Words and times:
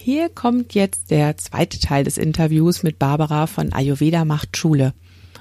Hier 0.00 0.28
kommt 0.28 0.74
jetzt 0.74 1.10
der 1.10 1.36
zweite 1.38 1.80
Teil 1.80 2.04
des 2.04 2.18
Interviews 2.18 2.84
mit 2.84 3.00
Barbara 3.00 3.48
von 3.48 3.72
Ayurveda 3.72 4.24
macht 4.24 4.56
Schule. 4.56 4.94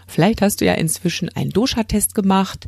Vielleicht 0.07 0.41
hast 0.41 0.59
du 0.59 0.65
ja 0.65 0.73
inzwischen 0.73 1.29
einen 1.29 1.51
Dosha-Test 1.51 2.15
gemacht 2.15 2.67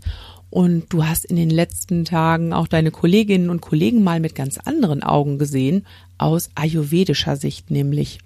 und 0.52 0.94
du 0.94 1.06
hast 1.06 1.26
in 1.26 1.36
den 1.36 1.50
letzten 1.50 2.06
Tagen 2.06 2.54
auch 2.54 2.68
deine 2.68 2.92
Kolleginnen 2.92 3.50
und 3.50 3.62
Kollegen 3.62 4.04
mal 4.04 4.20
mit 4.20 4.36
ganz 4.36 4.60
anderen 4.60 5.02
Augen 5.02 5.40
gesehen, 5.40 5.88
aus 6.20 6.52
ayurvedischer 6.54 7.36
Sicht 7.36 7.72
nämlich. 7.72 8.20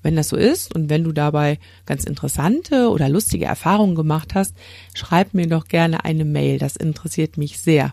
Wenn 0.00 0.14
das 0.14 0.28
so 0.28 0.36
ist 0.36 0.72
und 0.74 0.88
wenn 0.88 1.02
du 1.02 1.10
dabei 1.10 1.58
ganz 1.86 2.04
interessante 2.04 2.88
oder 2.88 3.08
lustige 3.08 3.46
Erfahrungen 3.46 3.96
gemacht 3.96 4.36
hast, 4.36 4.54
schreib 4.94 5.34
mir 5.34 5.48
doch 5.48 5.66
gerne 5.66 6.04
eine 6.04 6.24
Mail, 6.24 6.58
das 6.58 6.76
interessiert 6.76 7.36
mich 7.36 7.58
sehr. 7.58 7.92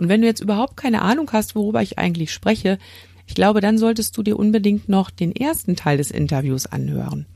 Und 0.00 0.08
wenn 0.08 0.22
du 0.22 0.26
jetzt 0.26 0.40
überhaupt 0.40 0.78
keine 0.78 1.02
Ahnung 1.02 1.28
hast, 1.30 1.54
worüber 1.54 1.82
ich 1.82 1.98
eigentlich 1.98 2.32
spreche, 2.32 2.78
ich 3.30 3.36
glaube, 3.36 3.60
dann 3.60 3.78
solltest 3.78 4.16
du 4.16 4.24
dir 4.24 4.36
unbedingt 4.36 4.88
noch 4.88 5.08
den 5.08 5.30
ersten 5.30 5.76
Teil 5.76 5.98
des 5.98 6.10
Interviews 6.10 6.66
anhören. 6.66 7.26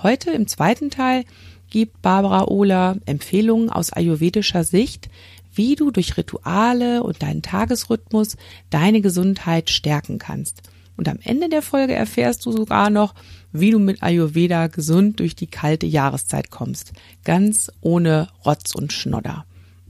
Heute 0.00 0.30
im 0.30 0.46
zweiten 0.46 0.90
Teil 0.90 1.24
gibt 1.70 2.02
Barbara 2.02 2.46
Ohler 2.46 2.98
Empfehlungen 3.04 3.68
aus 3.68 3.92
ayurvedischer 3.92 4.62
Sicht, 4.62 5.10
wie 5.52 5.74
du 5.74 5.90
durch 5.90 6.16
Rituale 6.16 7.02
und 7.02 7.20
deinen 7.20 7.42
Tagesrhythmus 7.42 8.36
deine 8.70 9.00
Gesundheit 9.00 9.70
stärken 9.70 10.18
kannst. 10.20 10.62
Und 10.96 11.08
am 11.08 11.18
Ende 11.20 11.48
der 11.48 11.62
Folge 11.62 11.94
erfährst 11.94 12.46
du 12.46 12.52
sogar 12.52 12.88
noch, 12.88 13.16
wie 13.50 13.72
du 13.72 13.80
mit 13.80 14.04
Ayurveda 14.04 14.68
gesund 14.68 15.18
durch 15.18 15.34
die 15.34 15.48
kalte 15.48 15.86
Jahreszeit 15.86 16.52
kommst. 16.52 16.92
Ganz 17.24 17.72
ohne 17.80 18.28
Rotz 18.46 18.76
und 18.76 18.92
Schnodder. 18.92 19.46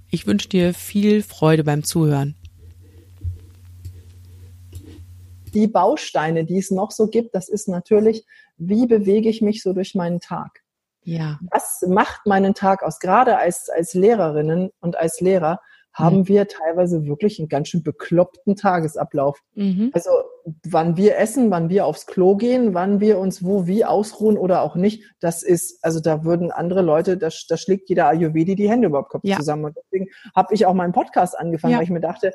Ich 0.08 0.26
wünsche 0.26 0.48
dir 0.48 0.72
viel 0.72 1.22
Freude 1.22 1.64
beim 1.64 1.84
Zuhören. 1.84 2.34
Die 5.54 5.66
Bausteine, 5.66 6.44
die 6.44 6.58
es 6.58 6.70
noch 6.70 6.90
so 6.90 7.08
gibt, 7.08 7.34
das 7.34 7.48
ist 7.48 7.68
natürlich, 7.68 8.24
wie 8.56 8.86
bewege 8.86 9.28
ich 9.28 9.42
mich 9.42 9.62
so 9.62 9.72
durch 9.72 9.94
meinen 9.94 10.20
Tag? 10.20 10.60
Ja. 11.02 11.38
Was 11.50 11.84
macht 11.86 12.26
meinen 12.26 12.54
Tag 12.54 12.82
aus? 12.82 12.98
Gerade 12.98 13.38
als, 13.38 13.68
als 13.68 13.94
Lehrerinnen 13.94 14.70
und 14.80 14.98
als 14.98 15.20
Lehrer 15.20 15.60
haben 15.92 16.18
mhm. 16.18 16.28
wir 16.28 16.46
teilweise 16.46 17.04
wirklich 17.04 17.38
einen 17.38 17.48
ganz 17.48 17.68
schön 17.68 17.82
bekloppten 17.82 18.54
Tagesablauf. 18.54 19.42
Mhm. 19.54 19.90
Also 19.92 20.10
wann 20.68 20.96
wir 20.96 21.18
essen, 21.18 21.50
wann 21.50 21.68
wir 21.68 21.86
aufs 21.86 22.06
Klo 22.06 22.36
gehen, 22.36 22.74
wann 22.74 23.00
wir 23.00 23.18
uns 23.18 23.44
wo 23.44 23.66
wie 23.66 23.84
ausruhen 23.84 24.38
oder 24.38 24.62
auch 24.62 24.76
nicht, 24.76 25.02
das 25.20 25.42
ist, 25.42 25.84
also 25.84 26.00
da 26.00 26.24
würden 26.24 26.52
andere 26.52 26.82
Leute, 26.82 27.16
da, 27.16 27.28
da 27.48 27.56
schlägt 27.56 27.88
jeder 27.88 28.06
Ayurvedi 28.06 28.54
die 28.54 28.70
Hände 28.70 28.86
über 28.86 29.02
den 29.02 29.08
Kopf 29.08 29.24
ja. 29.24 29.36
zusammen. 29.36 29.64
Und 29.66 29.76
deswegen 29.76 30.08
habe 30.34 30.54
ich 30.54 30.64
auch 30.66 30.74
meinen 30.74 30.92
Podcast 30.92 31.36
angefangen, 31.36 31.72
ja. 31.72 31.78
weil 31.78 31.84
ich 31.84 31.90
mir 31.90 32.00
dachte, 32.00 32.32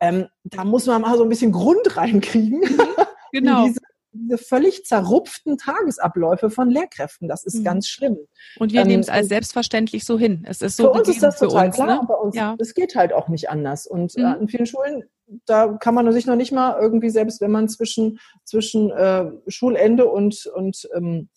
ähm, 0.00 0.26
da 0.44 0.64
muss 0.64 0.86
man 0.86 1.02
mal 1.02 1.16
so 1.16 1.22
ein 1.22 1.28
bisschen 1.28 1.52
Grund 1.52 1.96
reinkriegen. 1.96 2.60
Mhm. 2.60 2.80
Genau. 3.32 3.66
diese 3.66 3.80
diese 4.16 4.38
völlig 4.38 4.84
zerrupften 4.84 5.58
Tagesabläufe 5.58 6.50
von 6.50 6.70
Lehrkräften. 6.70 7.28
Das 7.28 7.44
ist 7.44 7.56
mhm. 7.56 7.64
ganz 7.64 7.88
schlimm. 7.88 8.18
Und 8.58 8.72
wir 8.72 8.82
ähm, 8.82 8.88
nehmen 8.88 9.02
es 9.02 9.08
als 9.08 9.28
selbstverständlich 9.28 10.04
so 10.04 10.18
hin. 10.18 10.44
Es 10.48 10.62
ist 10.62 10.76
so 10.76 10.84
für 10.84 10.90
uns 10.92 11.08
ist 11.08 11.22
das 11.22 11.38
total 11.38 11.66
uns, 11.66 11.74
klar. 11.76 11.86
Ne? 11.86 12.00
Bei 12.08 12.14
uns, 12.14 12.36
ja. 12.36 12.56
es 12.58 12.74
geht 12.74 12.96
halt 12.96 13.12
auch 13.12 13.28
nicht 13.28 13.50
anders. 13.50 13.86
Und 13.86 14.16
äh, 14.16 14.20
mhm. 14.20 14.26
äh, 14.26 14.36
in 14.38 14.48
vielen 14.48 14.66
Schulen, 14.66 15.04
da 15.44 15.68
kann 15.74 15.94
man 15.94 16.10
sich 16.12 16.26
noch 16.26 16.36
nicht 16.36 16.52
mal 16.52 16.78
irgendwie, 16.80 17.10
selbst 17.10 17.40
wenn 17.40 17.50
man 17.50 17.68
zwischen, 17.68 18.18
zwischen 18.44 18.90
äh, 18.90 19.30
Schulende 19.48 20.06
und, 20.06 20.46
und 20.46 20.88
ähm, 20.94 21.28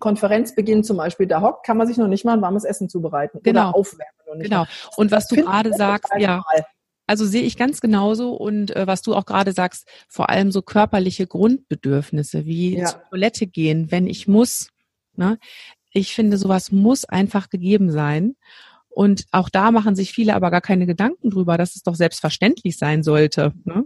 Konferenzbeginn 0.00 0.84
zum 0.84 0.96
Beispiel 0.96 1.26
da 1.26 1.40
hockt, 1.40 1.66
kann 1.66 1.76
man 1.76 1.86
sich 1.86 1.96
noch 1.96 2.08
nicht 2.08 2.24
mal 2.24 2.34
ein 2.34 2.42
warmes 2.42 2.64
Essen 2.64 2.88
zubereiten 2.88 3.40
genau. 3.42 3.70
oder 3.70 3.76
aufwärmen. 3.76 4.42
genau. 4.42 4.64
Und 4.96 5.10
was 5.10 5.26
du 5.26 5.36
gerade 5.36 5.72
sagst, 5.72 6.12
ja. 6.18 6.42
Mal. 6.46 6.64
Also 7.08 7.24
sehe 7.24 7.42
ich 7.42 7.56
ganz 7.56 7.80
genauso 7.80 8.34
und 8.34 8.76
äh, 8.76 8.86
was 8.86 9.00
du 9.00 9.14
auch 9.14 9.24
gerade 9.24 9.52
sagst, 9.52 9.88
vor 10.08 10.28
allem 10.28 10.52
so 10.52 10.60
körperliche 10.60 11.26
Grundbedürfnisse 11.26 12.44
wie 12.44 12.76
ja. 12.76 12.84
zur 12.84 13.02
Toilette 13.08 13.46
gehen, 13.46 13.90
wenn 13.90 14.06
ich 14.06 14.28
muss. 14.28 14.68
Ne? 15.16 15.38
Ich 15.90 16.14
finde, 16.14 16.36
sowas 16.36 16.70
muss 16.70 17.06
einfach 17.06 17.48
gegeben 17.48 17.90
sein. 17.90 18.36
Und 18.90 19.24
auch 19.30 19.48
da 19.48 19.70
machen 19.70 19.96
sich 19.96 20.12
viele 20.12 20.34
aber 20.34 20.50
gar 20.50 20.60
keine 20.60 20.84
Gedanken 20.84 21.30
drüber, 21.30 21.56
dass 21.56 21.76
es 21.76 21.82
doch 21.82 21.94
selbstverständlich 21.94 22.76
sein 22.76 23.02
sollte. 23.02 23.52
Ne? 23.64 23.84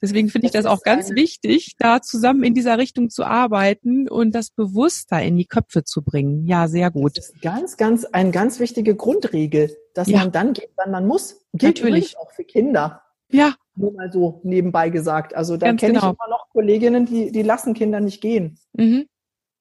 Deswegen 0.00 0.30
finde 0.30 0.46
ich 0.46 0.52
das 0.52 0.64
auch 0.64 0.82
ganz 0.82 1.10
wichtig, 1.10 1.74
da 1.78 2.00
zusammen 2.00 2.44
in 2.44 2.54
dieser 2.54 2.78
Richtung 2.78 3.10
zu 3.10 3.24
arbeiten 3.24 4.08
und 4.08 4.34
das 4.34 4.50
bewusster 4.50 5.20
in 5.20 5.36
die 5.36 5.46
Köpfe 5.46 5.84
zu 5.84 6.02
bringen. 6.02 6.46
Ja, 6.46 6.68
sehr 6.68 6.90
gut. 6.90 7.18
Das 7.18 7.30
ist 7.30 7.42
ganz, 7.42 7.76
ganz, 7.76 8.04
eine 8.06 8.30
ganz 8.30 8.58
wichtige 8.58 8.94
Grundregel, 8.94 9.76
dass 9.92 10.08
ja. 10.08 10.20
man 10.20 10.32
dann 10.32 10.54
geht, 10.54 10.70
wann 10.76 10.90
man 10.90 11.06
muss. 11.06 11.43
Gilt 11.54 11.78
Natürlich. 11.78 12.18
auch 12.18 12.30
für 12.32 12.44
Kinder. 12.44 13.02
Ja. 13.30 13.54
Nur 13.76 13.92
mal 13.92 14.12
so 14.12 14.40
nebenbei 14.44 14.90
gesagt. 14.90 15.34
Also 15.34 15.56
da 15.56 15.72
kenne 15.72 15.94
genau. 15.94 15.98
ich 15.98 16.18
immer 16.18 16.28
noch 16.28 16.48
Kolleginnen, 16.50 17.06
die, 17.06 17.32
die 17.32 17.42
lassen 17.42 17.74
Kinder 17.74 18.00
nicht 18.00 18.20
gehen. 18.20 18.58
Mhm 18.72 19.06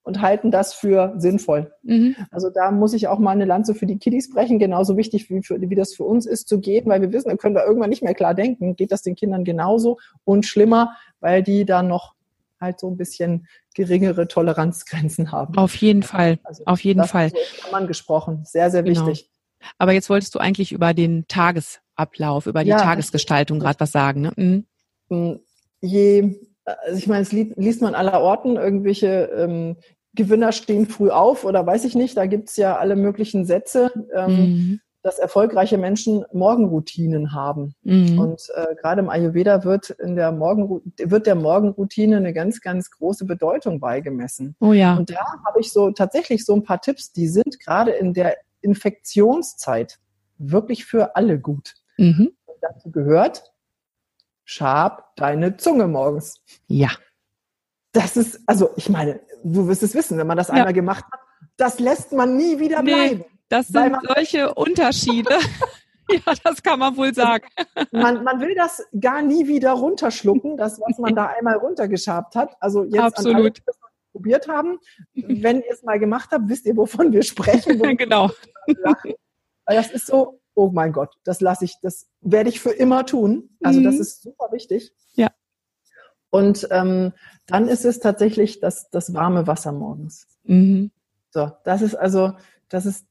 und 0.03 0.21
halten 0.21 0.51
das 0.51 0.73
für 0.73 1.13
sinnvoll. 1.17 1.73
Mhm. 1.81 2.15
Also 2.29 2.49
da 2.49 2.71
muss 2.71 2.93
ich 2.93 3.07
auch 3.07 3.19
mal 3.19 3.31
eine 3.31 3.45
Lanze 3.45 3.73
für 3.73 3.85
die 3.85 3.97
Kiddies 3.97 4.29
brechen, 4.29 4.59
genauso 4.59 4.97
wichtig 4.97 5.29
wie, 5.29 5.41
für, 5.41 5.59
wie 5.59 5.75
das 5.75 5.95
für 5.95 6.03
uns 6.03 6.25
ist 6.25 6.47
zu 6.47 6.59
gehen, 6.59 6.85
weil 6.87 7.01
wir 7.01 7.11
wissen, 7.11 7.29
dann 7.29 7.37
können 7.37 7.55
wir 7.55 7.65
irgendwann 7.65 7.89
nicht 7.89 8.03
mehr 8.03 8.13
klar 8.13 8.33
denken. 8.33 8.75
Geht 8.75 8.91
das 8.91 9.01
den 9.01 9.15
Kindern 9.15 9.45
genauso 9.45 9.97
und 10.25 10.45
schlimmer, 10.45 10.95
weil 11.21 11.41
die 11.41 11.65
da 11.65 11.81
noch 11.81 12.15
halt 12.59 12.79
so 12.79 12.89
ein 12.89 12.97
bisschen 12.97 13.47
geringere 13.75 14.27
Toleranzgrenzen 14.27 15.31
haben. 15.31 15.57
Auf 15.57 15.75
jeden 15.75 16.03
Fall, 16.03 16.39
also 16.43 16.63
auf 16.65 16.81
jeden 16.81 17.03
Fall. 17.05 17.29
So 17.29 17.71
man 17.71 17.87
gesprochen, 17.87 18.43
sehr, 18.45 18.71
sehr 18.71 18.83
genau. 18.83 19.07
wichtig. 19.07 19.29
Aber 19.77 19.93
jetzt 19.93 20.09
wolltest 20.09 20.35
du 20.35 20.39
eigentlich 20.39 20.73
über 20.73 20.93
den 20.93 21.25
Tagesablauf, 21.95 22.45
über 22.47 22.63
die 22.63 22.69
ja, 22.69 22.77
Tagesgestaltung 22.77 23.59
gerade 23.59 23.79
was 23.79 23.91
sagen. 23.91 24.21
Ne? 24.21 24.31
Mhm. 24.35 24.65
Mm, 25.09 25.39
je 25.81 26.39
also 26.65 26.97
ich 26.97 27.07
meine, 27.07 27.21
es 27.21 27.31
liest 27.31 27.81
man 27.81 27.95
aller 27.95 28.21
Orten, 28.21 28.55
irgendwelche 28.55 29.29
ähm, 29.35 29.75
Gewinner 30.15 30.51
stehen 30.51 30.87
früh 30.87 31.09
auf 31.09 31.43
oder 31.43 31.65
weiß 31.65 31.85
ich 31.85 31.95
nicht, 31.95 32.15
da 32.15 32.25
gibt's 32.25 32.55
ja 32.57 32.77
alle 32.77 32.95
möglichen 32.95 33.45
Sätze, 33.45 33.91
ähm, 34.13 34.35
mhm. 34.35 34.79
dass 35.01 35.19
erfolgreiche 35.19 35.77
Menschen 35.77 36.23
Morgenroutinen 36.31 37.33
haben. 37.33 37.75
Mhm. 37.81 38.19
Und 38.19 38.41
äh, 38.55 38.75
gerade 38.75 39.01
im 39.01 39.09
Ayurveda 39.09 39.63
wird 39.63 39.89
in 39.89 40.15
der 40.15 40.31
Morgen 40.31 40.81
wird 40.97 41.27
der 41.27 41.35
Morgenroutine 41.35 42.17
eine 42.17 42.33
ganz, 42.33 42.61
ganz 42.61 42.91
große 42.91 43.25
Bedeutung 43.25 43.79
beigemessen. 43.79 44.55
Oh 44.59 44.71
ja. 44.71 44.95
Und 44.95 45.09
da 45.09 45.19
habe 45.45 45.59
ich 45.59 45.73
so 45.73 45.91
tatsächlich 45.91 46.45
so 46.45 46.53
ein 46.55 46.63
paar 46.63 46.79
Tipps, 46.79 47.11
die 47.11 47.27
sind 47.27 47.59
gerade 47.59 47.91
in 47.91 48.13
der 48.13 48.37
Infektionszeit 48.61 49.99
wirklich 50.37 50.85
für 50.85 51.15
alle 51.15 51.39
gut. 51.39 51.73
Mhm. 51.97 52.33
Und 52.45 52.57
dazu 52.61 52.91
gehört 52.91 53.51
Schab 54.45 55.15
deine 55.15 55.57
Zunge 55.57 55.87
morgens. 55.87 56.41
Ja. 56.67 56.89
Das 57.91 58.17
ist, 58.17 58.41
also 58.45 58.71
ich 58.75 58.89
meine, 58.89 59.21
du 59.43 59.67
wirst 59.67 59.83
es 59.83 59.93
wissen, 59.93 60.17
wenn 60.17 60.27
man 60.27 60.37
das 60.37 60.47
ja. 60.49 60.55
einmal 60.55 60.73
gemacht 60.73 61.05
hat, 61.11 61.19
das 61.57 61.79
lässt 61.79 62.11
man 62.11 62.35
nie 62.35 62.59
wieder 62.59 62.81
bleiben. 62.81 63.19
Nee, 63.19 63.25
das 63.49 63.67
sind 63.67 63.95
solche 64.03 64.53
Unterschiede. 64.53 65.37
ja, 66.09 66.33
das 66.43 66.61
kann 66.61 66.79
man 66.79 66.95
wohl 66.97 67.13
sagen. 67.13 67.47
Man, 67.91 68.23
man 68.23 68.39
will 68.41 68.55
das 68.55 68.85
gar 68.99 69.21
nie 69.21 69.47
wieder 69.47 69.71
runterschlucken, 69.71 70.57
das, 70.57 70.79
was 70.79 70.97
man 70.97 71.15
da 71.15 71.27
einmal 71.27 71.57
runtergeschabt 71.57 72.35
hat. 72.35 72.55
Also 72.59 72.83
jetzt 72.83 72.99
Absolut. 72.99 73.35
An 73.35 73.41
alle, 73.41 73.51
die 73.51 73.61
das 73.65 73.77
probiert 74.11 74.47
haben. 74.47 74.79
Wenn 75.13 75.57
ihr 75.57 75.71
es 75.71 75.83
mal 75.83 75.99
gemacht 75.99 76.29
habt, 76.31 76.49
wisst 76.49 76.65
ihr, 76.65 76.75
wovon 76.75 77.11
wir 77.11 77.23
sprechen. 77.23 77.79
genau. 77.97 78.31
Das 79.65 79.91
ist 79.91 80.07
so, 80.07 80.39
oh 80.55 80.69
mein 80.71 80.91
Gott, 80.91 81.15
das 81.23 81.41
lasse 81.41 81.65
ich, 81.65 81.75
das 81.81 82.07
werde 82.21 82.49
ich 82.49 82.59
für 82.59 82.71
immer 82.71 83.05
tun. 83.05 83.49
Also 83.63 83.79
mhm. 83.79 83.83
das 83.83 83.95
ist 83.95 84.21
super 84.21 84.51
wichtig. 84.51 84.93
Ja. 85.15 85.29
Und 86.29 86.67
ähm, 86.71 87.13
dann 87.45 87.67
ist 87.67 87.85
es 87.85 87.99
tatsächlich 87.99 88.59
das, 88.59 88.89
das 88.89 89.13
warme 89.13 89.47
Wasser 89.47 89.71
morgens. 89.71 90.27
Mhm. 90.43 90.91
So, 91.31 91.51
das 91.63 91.81
ist 91.81 91.95
also, 91.95 92.33
das 92.69 92.85
ist 92.85 93.05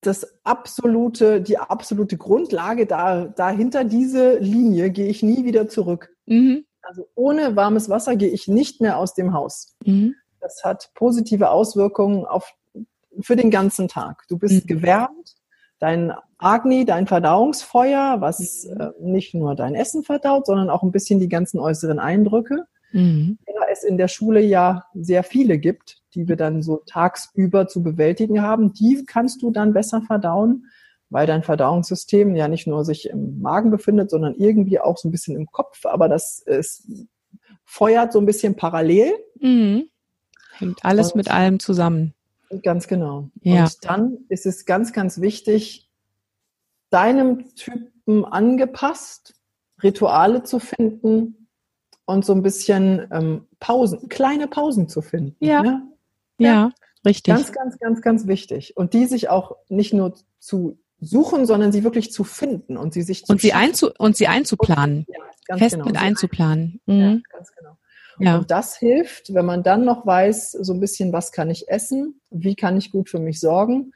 das 0.00 0.26
absolute, 0.44 1.40
die 1.40 1.58
absolute 1.58 2.16
Grundlage. 2.16 2.86
Da, 2.86 3.26
dahinter 3.26 3.84
diese 3.84 4.38
Linie 4.38 4.90
gehe 4.90 5.08
ich 5.08 5.22
nie 5.22 5.44
wieder 5.44 5.68
zurück. 5.68 6.14
Mhm. 6.26 6.64
Also 6.82 7.08
ohne 7.14 7.56
warmes 7.56 7.88
Wasser 7.88 8.16
gehe 8.16 8.30
ich 8.30 8.48
nicht 8.48 8.80
mehr 8.80 8.98
aus 8.98 9.14
dem 9.14 9.32
Haus. 9.32 9.76
Mhm. 9.84 10.14
Das 10.40 10.62
hat 10.64 10.90
positive 10.94 11.50
Auswirkungen 11.50 12.24
auf, 12.24 12.54
für 13.20 13.36
den 13.36 13.50
ganzen 13.50 13.88
Tag. 13.88 14.24
Du 14.28 14.38
bist 14.38 14.64
mhm. 14.64 14.68
gewärmt, 14.68 15.34
dein 15.78 16.12
Agni, 16.38 16.84
dein 16.84 17.06
Verdauungsfeuer, 17.06 18.16
was 18.20 18.64
äh, 18.64 18.90
nicht 19.00 19.34
nur 19.34 19.54
dein 19.54 19.74
Essen 19.74 20.04
verdaut, 20.04 20.46
sondern 20.46 20.70
auch 20.70 20.82
ein 20.82 20.92
bisschen 20.92 21.20
die 21.20 21.28
ganzen 21.28 21.58
äußeren 21.58 21.98
Eindrücke. 21.98 22.66
Mhm. 22.92 23.38
Da 23.46 23.52
es 23.70 23.84
in 23.84 23.98
der 23.98 24.08
Schule 24.08 24.40
ja 24.40 24.84
sehr 24.94 25.22
viele 25.22 25.58
gibt, 25.58 25.98
die 26.14 26.28
wir 26.28 26.36
dann 26.36 26.62
so 26.62 26.82
tagsüber 26.86 27.66
zu 27.68 27.82
bewältigen 27.82 28.42
haben, 28.42 28.72
die 28.72 29.04
kannst 29.04 29.42
du 29.42 29.50
dann 29.50 29.72
besser 29.72 30.00
verdauen, 30.02 30.66
weil 31.10 31.26
dein 31.26 31.42
Verdauungssystem 31.42 32.34
ja 32.34 32.48
nicht 32.48 32.66
nur 32.66 32.84
sich 32.84 33.10
im 33.10 33.40
Magen 33.40 33.70
befindet, 33.70 34.10
sondern 34.10 34.34
irgendwie 34.34 34.80
auch 34.80 34.96
so 34.96 35.08
ein 35.08 35.12
bisschen 35.12 35.36
im 35.36 35.46
Kopf, 35.46 35.86
aber 35.86 36.08
das 36.08 36.40
ist, 36.40 36.88
feuert 37.64 38.12
so 38.12 38.18
ein 38.18 38.26
bisschen 38.26 38.56
parallel. 38.56 39.12
Mhm. 39.40 39.88
Hängt 40.56 40.84
alles 40.84 41.12
Und 41.12 41.16
mit 41.16 41.30
allem 41.30 41.60
zusammen. 41.60 42.14
Ganz 42.62 42.88
genau. 42.88 43.30
Ja. 43.42 43.64
Und 43.64 43.84
dann 43.84 44.18
ist 44.28 44.46
es 44.46 44.64
ganz, 44.64 44.92
ganz 44.92 45.20
wichtig, 45.20 45.90
deinem 46.90 47.54
Typen 47.54 48.24
angepasst, 48.24 49.34
Rituale 49.82 50.42
zu 50.42 50.58
finden 50.58 51.48
und 52.04 52.24
so 52.24 52.32
ein 52.32 52.42
bisschen 52.42 53.06
ähm, 53.12 53.46
Pausen, 53.60 54.08
kleine 54.08 54.48
Pausen 54.48 54.88
zu 54.88 55.02
finden. 55.02 55.36
Ja. 55.44 55.62
Ne? 55.62 55.82
Ja, 56.38 56.46
ja, 56.46 56.72
richtig. 57.04 57.34
Ganz, 57.34 57.52
ganz, 57.52 57.78
ganz, 57.78 58.00
ganz 58.00 58.26
wichtig. 58.26 58.76
Und 58.76 58.94
die 58.94 59.06
sich 59.06 59.28
auch 59.28 59.56
nicht 59.68 59.92
nur 59.92 60.14
zu 60.38 60.78
suchen, 61.00 61.46
sondern 61.46 61.70
sie 61.70 61.84
wirklich 61.84 62.12
zu 62.12 62.24
finden 62.24 62.76
und 62.76 62.92
sie 62.92 63.02
sich 63.02 63.24
zu 63.24 63.32
und 63.32 63.40
sie 63.40 63.52
einzu 63.52 63.90
und 63.98 64.16
sie 64.16 64.26
einzuplanen. 64.26 65.04
Und, 65.06 65.16
ja, 65.48 65.56
Fest 65.58 65.74
genau. 65.74 65.86
mit 65.86 65.96
einzuplanen. 65.96 66.80
Mhm. 66.86 67.00
Ja, 67.00 67.18
ganz 67.30 67.52
genau. 67.54 67.76
Ja. 68.20 68.38
Und 68.38 68.50
das 68.50 68.76
hilft, 68.76 69.32
wenn 69.34 69.46
man 69.46 69.62
dann 69.62 69.84
noch 69.84 70.06
weiß, 70.06 70.52
so 70.52 70.72
ein 70.72 70.80
bisschen, 70.80 71.12
was 71.12 71.32
kann 71.32 71.50
ich 71.50 71.68
essen, 71.68 72.20
wie 72.30 72.56
kann 72.56 72.76
ich 72.76 72.90
gut 72.90 73.08
für 73.08 73.18
mich 73.18 73.40
sorgen, 73.40 73.92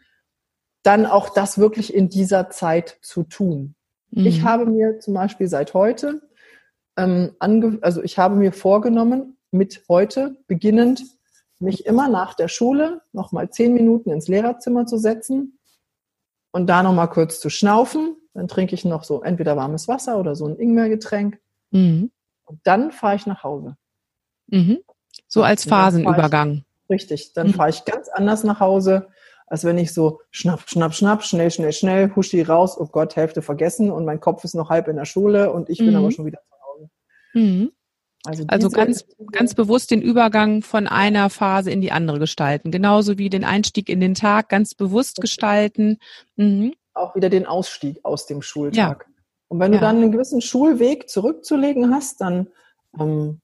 dann 0.83 1.07
auch 1.07 1.31
das 1.31 1.59
wirklich 1.59 1.95
in 1.95 2.09
dieser 2.09 2.51
Zeit 2.51 2.99
zu 3.03 3.23
tun. 3.25 3.75
Mhm. 4.11 4.27
Ich 4.27 4.43
habe 4.43 4.67
mir 4.67 4.99
zum 5.01 5.15
Beispiel 5.15 5.49
seit 5.49 5.75
heute, 5.75 6.23
ähm, 6.97 7.33
ange 7.39 7.79
also 7.83 8.03
ich 8.03 8.19
habe 8.19 8.37
mir 8.37 8.53
vorgenommen, 8.53 9.37
mit 9.51 9.85
heute 9.89 10.37
beginnend, 10.47 11.03
mich 11.59 11.87
immer 11.87 12.09
nach 12.09 12.35
der 12.35 12.49
Schule 12.49 13.03
noch 13.13 13.33
mal 13.33 13.51
zehn 13.51 13.73
Minuten 13.75 14.11
ins 14.11 14.29
Lehrerzimmer 14.29 14.87
zu 14.87 14.99
setzen 14.99 15.59
und 16.51 16.67
da 16.67 16.83
noch 16.83 16.93
mal 16.93 17.07
kurz 17.07 17.41
zu 17.41 17.51
schnaufen. 17.51 18.17
Dann 18.35 18.49
trinke 18.49 18.75
ich 18.75 18.85
noch 18.85 19.05
so 19.05 19.23
entweder 19.23 19.57
warmes 19.57 19.89
Wasser 19.89 20.19
oder 20.19 20.35
so 20.35 20.47
ein 20.47 20.59
Ingwergetränk. 20.59 21.39
Mhm. 21.71 22.11
Und 22.45 22.61
dann 22.65 22.91
fahre 22.91 23.17
ich 23.17 23.27
nach 23.27 23.45
Hause. 23.45 23.77
Mhm. 24.53 24.79
So 25.27 25.43
als 25.43 25.65
Phasenübergang. 25.65 26.65
richtig, 26.91 27.33
dann 27.33 27.49
mhm. 27.49 27.55
fahre 27.55 27.71
ich 27.71 27.85
ganz 27.85 28.09
anders 28.09 28.45
nach 28.45 28.61
Hause, 28.61 29.09
als 29.47 29.65
wenn 29.65 29.79
ich 29.79 29.93
so 29.93 30.21
schnapp, 30.31 30.69
schnapp, 30.69 30.95
schnapp, 30.95 31.25
schnell, 31.25 31.51
schnell, 31.51 31.73
schnell, 31.73 32.15
huschi 32.15 32.43
raus, 32.43 32.79
oh 32.79 32.87
Gott, 32.87 33.17
Hälfte 33.17 33.43
vergessen 33.43 33.91
und 33.91 34.05
mein 34.05 34.21
Kopf 34.21 34.45
ist 34.45 34.55
noch 34.55 34.71
halb 34.71 34.89
in 34.89 34.97
der 34.97 35.05
Schule 35.05 35.53
und 35.53 35.69
ich 35.69 35.79
bin 35.79 35.97
aber 35.97 36.07
mhm. 36.07 36.11
schon 36.13 36.27
wieder 36.27 36.41
zu 36.41 36.55
Hause. 36.67 36.91
Mhm. 37.35 37.73
Also, 38.25 38.45
also 38.47 38.71
ganz, 38.71 39.05
ganz 39.33 39.55
bewusst 39.55 39.91
den 39.91 40.01
Übergang 40.01 40.63
von 40.63 40.87
einer 40.87 41.29
Phase 41.29 41.73
in 41.73 41.81
die 41.81 41.91
andere 41.91 42.21
gestalten. 42.21 42.71
Genauso 42.71 43.19
wie 43.19 43.29
den 43.29 43.45
Einstieg 43.45 43.89
in 43.89 44.01
den 44.01 44.15
Tag 44.15 44.49
ganz 44.49 44.75
bewusst 44.75 45.21
gestalten. 45.21 45.99
Mhm. 46.37 46.73
Auch 46.95 47.17
wieder 47.17 47.31
den 47.31 47.47
Ausstieg 47.47 47.99
aus 48.05 48.27
dem 48.27 48.41
Schultag. 48.41 49.07
Ja. 49.09 49.15
Und 49.49 49.59
wenn 49.59 49.73
du 49.73 49.79
ja. 49.79 49.83
dann 49.83 49.97
einen 49.97 50.13
gewissen 50.13 50.41
Schulweg 50.41 51.11
zurückzulegen 51.11 51.93
hast, 51.93 52.23
dann 52.23 52.49
ähm, 52.99 53.42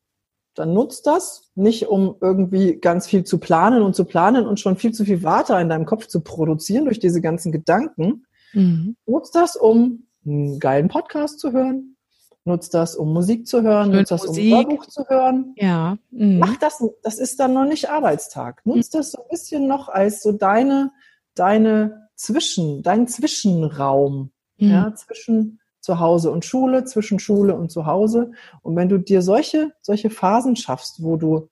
dann 0.58 0.74
nutzt 0.74 1.06
das 1.06 1.50
nicht, 1.54 1.86
um 1.86 2.16
irgendwie 2.20 2.76
ganz 2.76 3.06
viel 3.06 3.24
zu 3.24 3.38
planen 3.38 3.82
und 3.82 3.94
zu 3.94 4.04
planen 4.04 4.46
und 4.46 4.58
schon 4.58 4.76
viel 4.76 4.92
zu 4.92 5.04
viel 5.04 5.22
Warte 5.22 5.54
in 5.54 5.68
deinem 5.68 5.86
Kopf 5.86 6.06
zu 6.06 6.20
produzieren 6.20 6.86
durch 6.86 6.98
diese 6.98 7.20
ganzen 7.20 7.52
Gedanken. 7.52 8.26
Mhm. 8.52 8.96
Nutzt 9.06 9.34
das, 9.34 9.54
um 9.54 10.06
einen 10.26 10.58
geilen 10.58 10.88
Podcast 10.88 11.38
zu 11.38 11.52
hören. 11.52 11.96
Nutzt 12.44 12.74
das, 12.74 12.96
um 12.96 13.12
Musik 13.12 13.46
zu 13.46 13.62
hören. 13.62 13.92
Nutzt 13.92 14.10
das, 14.10 14.24
um 14.24 14.34
ein 14.34 14.50
Hörbuch 14.50 14.86
zu 14.86 15.04
hören. 15.08 15.52
Ja. 15.56 15.98
Mhm. 16.10 16.38
Mach 16.38 16.56
das, 16.56 16.82
das 17.02 17.18
ist 17.18 17.38
dann 17.38 17.52
noch 17.52 17.66
nicht 17.66 17.90
Arbeitstag. 17.90 18.62
Nutzt 18.64 18.94
mhm. 18.94 18.98
das 18.98 19.12
so 19.12 19.22
ein 19.22 19.28
bisschen 19.30 19.68
noch 19.68 19.88
als 19.88 20.22
so 20.22 20.32
deine, 20.32 20.90
deine 21.34 22.08
Zwischen, 22.16 22.82
dein 22.82 23.06
Zwischenraum. 23.06 24.32
Mhm. 24.56 24.70
Ja, 24.70 24.94
zwischen 24.94 25.57
zu 25.80 26.00
Hause 26.00 26.30
und 26.30 26.44
Schule, 26.44 26.84
zwischen 26.84 27.18
Schule 27.18 27.54
und 27.54 27.70
zu 27.70 27.86
Hause. 27.86 28.32
Und 28.62 28.76
wenn 28.76 28.88
du 28.88 28.98
dir 28.98 29.22
solche, 29.22 29.72
solche 29.80 30.10
Phasen 30.10 30.56
schaffst, 30.56 31.02
wo 31.02 31.16
du 31.16 31.48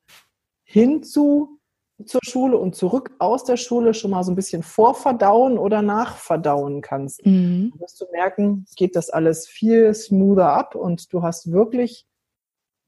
hinzu 0.64 1.58
zur 2.04 2.20
Schule 2.22 2.58
und 2.58 2.74
zurück 2.74 3.14
aus 3.18 3.44
der 3.44 3.56
Schule 3.56 3.94
schon 3.94 4.10
mal 4.10 4.22
so 4.22 4.30
ein 4.30 4.36
bisschen 4.36 4.62
vorverdauen 4.62 5.56
oder 5.56 5.80
nachverdauen 5.80 6.82
kannst, 6.82 7.24
mhm. 7.24 7.72
wirst 7.78 8.00
du 8.00 8.04
merken, 8.12 8.66
geht 8.76 8.96
das 8.96 9.08
alles 9.08 9.48
viel 9.48 9.94
smoother 9.94 10.52
ab 10.52 10.74
und 10.74 11.12
du 11.12 11.22
hast 11.22 11.50
wirklich 11.52 12.06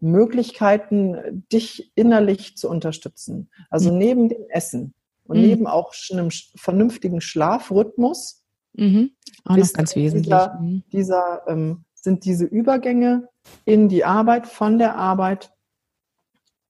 Möglichkeiten, 0.01 1.45
dich 1.51 1.91
innerlich 1.95 2.57
zu 2.57 2.69
unterstützen. 2.69 3.51
Also 3.71 3.91
mhm. 3.93 3.99
neben 3.99 4.29
dem 4.29 4.45
Essen 4.51 4.95
und 5.25 5.39
mhm. 5.39 5.47
neben 5.47 5.67
auch 5.67 5.95
einem 6.11 6.29
vernünftigen 6.57 7.21
Schlafrhythmus 7.21 8.38
Mhm. 8.79 9.11
Auch 9.45 9.57
noch 9.57 9.73
ganz 9.73 9.97
wesentlich. 9.97 10.27
Dieser, 10.27 10.59
mhm. 10.61 10.83
dieser 10.93 11.43
ähm, 11.47 11.85
sind 11.95 12.25
diese 12.25 12.45
Übergänge 12.45 13.29
in 13.65 13.89
die 13.89 14.05
Arbeit, 14.05 14.47
von 14.47 14.79
der 14.79 14.97
Arbeit 14.97 15.53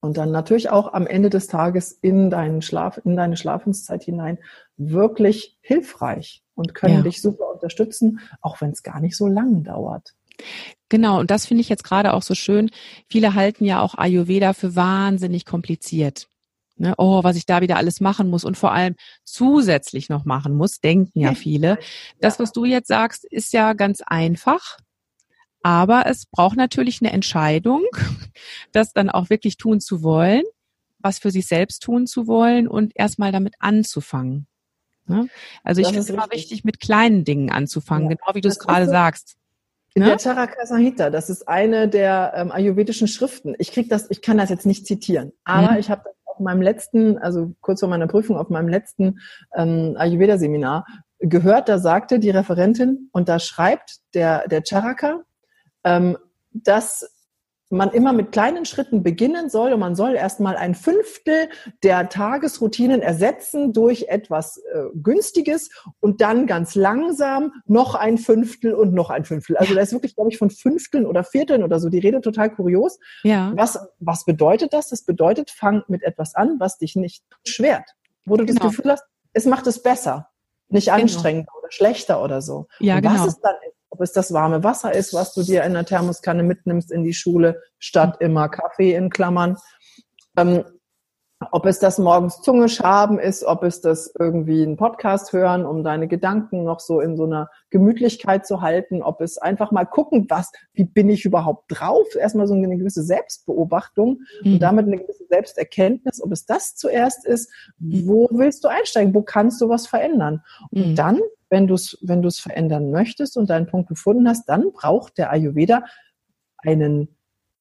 und 0.01 0.17
dann 0.17 0.31
natürlich 0.31 0.71
auch 0.71 0.93
am 0.93 1.07
Ende 1.07 1.29
des 1.29 1.49
Tages 1.49 1.93
in 1.93 2.31
deinen 2.31 2.63
Schlaf, 2.63 3.01
in 3.05 3.17
deine 3.17 3.37
Schlafenszeit 3.37 4.05
hinein 4.05 4.39
wirklich 4.77 5.59
hilfreich 5.61 6.45
und 6.55 6.75
können 6.75 6.97
ja. 6.97 7.03
dich 7.03 7.21
super 7.21 7.53
unterstützen, 7.53 8.21
auch 8.41 8.61
wenn 8.61 8.71
es 8.71 8.83
gar 8.83 9.01
nicht 9.01 9.17
so 9.17 9.27
lang 9.27 9.65
dauert. 9.65 10.15
Genau, 10.89 11.21
und 11.21 11.31
das 11.31 11.47
finde 11.47 11.61
ich 11.63 11.69
jetzt 11.69 11.85
gerade 11.85 12.15
auch 12.15 12.23
so 12.23 12.35
schön. 12.35 12.71
Viele 13.09 13.35
halten 13.35 13.65
ja 13.65 13.81
auch 13.81 13.97
Ayurveda 13.97 14.53
für 14.53 14.77
wahnsinnig 14.77 15.45
kompliziert. 15.45 16.29
Ne? 16.79 16.95
Oh, 16.97 17.25
was 17.25 17.37
ich 17.37 17.47
da 17.47 17.61
wieder 17.61 17.77
alles 17.77 18.01
machen 18.01 18.31
muss 18.31 18.45
und 18.45 18.57
vor 18.57 18.73
allem 18.73 18.95
zusätzlich 19.25 20.09
noch 20.09 20.25
machen 20.25 20.57
muss, 20.57 20.81
denken 20.81 21.21
ja 21.21 21.35
viele. 21.35 21.79
Das, 22.21 22.39
was 22.39 22.53
du 22.53 22.65
jetzt 22.65 22.89
sagst, 22.89 23.25
ist 23.25 23.53
ja 23.53 23.73
ganz 23.73 24.01
einfach. 24.01 24.79
Aber 25.63 26.07
es 26.07 26.27
braucht 26.27 26.57
natürlich 26.57 27.03
eine 27.03 27.13
Entscheidung, 27.13 27.83
das 28.73 28.93
dann 28.93 29.11
auch 29.11 29.29
wirklich 29.29 29.57
tun 29.57 29.81
zu 29.81 30.03
wollen, 30.03 30.45
was 30.99 31.19
für 31.19 31.31
sich 31.31 31.47
selbst 31.47 31.83
tun 31.83 32.07
zu 32.07 32.27
wollen 32.27 32.69
und 32.69 32.93
erstmal 32.95 33.33
damit 33.33 33.55
anzufangen. 33.59 34.47
Ne? 35.07 35.29
Also 35.65 35.81
ich 35.81 35.87
finde 35.89 36.01
es 36.03 36.11
immer 36.11 36.29
wichtig, 36.31 36.65
mit 36.65 36.81
kleinen 36.81 37.25
Dingen 37.25 37.51
anzufangen, 37.51 38.11
ja. 38.11 38.17
genau 38.17 38.35
wie 38.35 38.41
du 38.41 38.49
es 38.49 38.59
gerade 38.59 38.87
sagast. 38.87 39.37
In 39.95 40.03
ne? 40.03 40.11
der 40.11 40.19
Charaka 40.19 40.67
Samhita, 40.67 41.11
das 41.11 41.31
ist 41.31 41.49
eine 41.49 41.89
der 41.89 42.33
ähm, 42.37 42.53
ayurvedischen 42.53 43.09
Schriften. 43.09 43.55
Ich 43.59 43.73
krieg 43.73 43.89
das, 43.89 44.11
ich 44.11 44.23
kann 44.23 44.39
das 44.39 44.51
jetzt 44.51 44.67
nicht 44.67 44.87
zitieren, 44.87 45.33
aber 45.45 45.73
mhm. 45.73 45.79
ich 45.79 45.91
habe 45.91 46.03
das 46.05 46.15
meinem 46.41 46.63
letzten, 46.63 47.19
also 47.19 47.55
kurz 47.61 47.81
vor 47.81 47.89
meiner 47.89 48.07
Prüfung, 48.07 48.37
auf 48.37 48.49
meinem 48.49 48.69
letzten 48.69 49.19
ähm, 49.55 49.95
Ayurveda-Seminar 49.97 50.87
gehört, 51.21 51.69
da 51.69 51.79
sagte 51.79 52.19
die 52.19 52.31
Referentin, 52.31 53.09
und 53.13 53.29
da 53.29 53.39
schreibt 53.39 53.99
der, 54.15 54.47
der 54.49 54.63
Charaka, 54.65 55.23
ähm, 55.85 56.17
dass 56.53 57.18
man 57.71 57.91
immer 57.91 58.13
mit 58.13 58.33
kleinen 58.33 58.65
Schritten 58.65 59.03
beginnen 59.03 59.51
soll 59.51 59.73
und 59.73 59.81
man 59.81 59.95
soll 59.95 60.15
erstmal 60.15 60.57
ein 60.57 60.75
Fünftel 60.75 61.49
der 61.83 62.09
Tagesroutinen 62.09 63.03
ersetzen 63.03 63.73
durch 63.73 64.07
etwas 64.09 64.59
äh, 64.59 64.85
Günstiges 64.95 65.71
und 66.01 66.21
dann 66.21 66.47
ganz 66.47 66.75
langsam 66.75 67.53
noch 67.67 67.95
ein 67.95 68.19
Fünftel 68.19 68.75
und 68.75 68.95
noch 68.95 69.11
ein 69.11 69.25
Fünftel. 69.25 69.57
Also 69.57 69.75
da 69.75 69.81
ist 69.81 69.93
wirklich, 69.93 70.15
glaube 70.15 70.31
ich, 70.31 70.39
von 70.39 70.51
Fünfteln 70.51 71.05
oder 71.07 71.25
Vierteln 71.25 71.63
oder 71.63 71.79
so 71.79 71.89
die 71.89 71.99
Rede 71.99 72.21
total 72.21 72.51
kurios. 72.55 72.99
Ja. 73.23 73.53
Was, 73.55 73.79
was 73.99 74.25
bedeutet 74.25 74.73
das? 74.73 74.89
Das 74.89 75.03
bedeutet, 75.03 75.51
fang 75.51 75.83
mit 75.89 76.03
etwas 76.03 76.35
an, 76.35 76.57
was 76.59 76.79
dich 76.79 76.97
nicht 76.97 77.25
schwert. 77.47 77.95
Wo 78.25 78.37
du 78.37 78.47
genau. 78.47 78.61
das 78.61 78.71
Gefühl 78.71 78.93
hast, 78.93 79.05
es 79.33 79.45
macht 79.45 79.67
es 79.67 79.83
besser, 79.83 80.29
nicht 80.69 80.87
genau. 80.87 81.03
anstrengender 81.03 81.53
oder 81.59 81.71
schlechter 81.71 82.23
oder 82.23 82.41
so. 82.41 82.67
Ja, 82.81 82.97
und 82.97 83.03
genau. 83.03 83.15
was 83.15 83.27
es 83.27 83.41
dann 83.41 83.55
ob 83.91 84.01
es 84.01 84.13
das 84.13 84.33
warme 84.33 84.65
Wasser 84.65 84.95
ist, 84.95 85.15
was 85.15 85.35
du 85.35 85.43
dir 85.43 85.65
in 85.65 85.75
der 85.75 85.85
Thermoskanne 85.85 86.43
mitnimmst 86.43 86.93
in 86.93 87.05
die 87.05 87.15
Schule, 87.15 87.63
statt 87.79 88.17
immer 88.21 88.49
Kaffee 88.49 88.95
in 88.95 89.11
Klammern. 89.11 89.57
Ähm, 90.37 90.65
ob 91.53 91.67
es 91.67 91.79
das 91.79 91.99
morgens 91.99 92.43
Zunge 92.43 92.69
schaben 92.69 93.19
ist, 93.19 93.45
ob 93.45 93.63
es 93.63 93.81
das 93.81 94.13
irgendwie 94.19 94.63
einen 94.63 94.77
Podcast 94.77 95.33
hören, 95.33 95.65
um 95.65 95.85
deine 95.85 96.09
Gedanken 96.09 96.65
noch 96.65 96.81
so 96.81 97.01
in 97.01 97.17
so 97.17 97.25
einer 97.25 97.49
Gemütlichkeit 97.71 98.45
zu 98.45 98.61
halten, 98.61 99.03
ob 99.03 99.21
es 99.21 99.39
einfach 99.39 99.71
mal 99.71 99.85
gucken, 99.85 100.27
was, 100.29 100.51
wie 100.73 100.85
bin 100.85 101.09
ich 101.09 101.25
überhaupt 101.25 101.67
drauf? 101.69 102.09
Erstmal 102.17 102.49
so 102.49 102.55
eine 102.55 102.77
gewisse 102.77 103.05
Selbstbeobachtung 103.05 104.21
mhm. 104.43 104.55
und 104.55 104.59
damit 104.61 104.87
eine 104.87 104.99
gewisse 104.99 105.27
Selbsterkenntnis, 105.29 106.21
ob 106.21 106.33
es 106.33 106.45
das 106.45 106.75
zuerst 106.75 107.25
ist, 107.25 107.53
mhm. 107.79 108.09
wo 108.09 108.29
willst 108.33 108.65
du 108.65 108.69
einsteigen, 108.69 109.15
wo 109.15 109.23
kannst 109.23 109.61
du 109.61 109.69
was 109.69 109.87
verändern? 109.87 110.43
Und 110.73 110.89
mhm. 110.89 110.95
dann 110.97 111.21
wenn 111.51 111.67
du 111.67 111.75
es 111.75 111.99
wenn 112.03 112.23
du's 112.23 112.39
verändern 112.39 112.91
möchtest 112.91 113.37
und 113.37 113.51
deinen 113.51 113.67
Punkt 113.67 113.89
gefunden 113.89 114.29
hast, 114.29 114.49
dann 114.49 114.73
braucht 114.73 115.19
der 115.19 115.31
Ayurveda 115.31 115.85
einen 116.59 117.09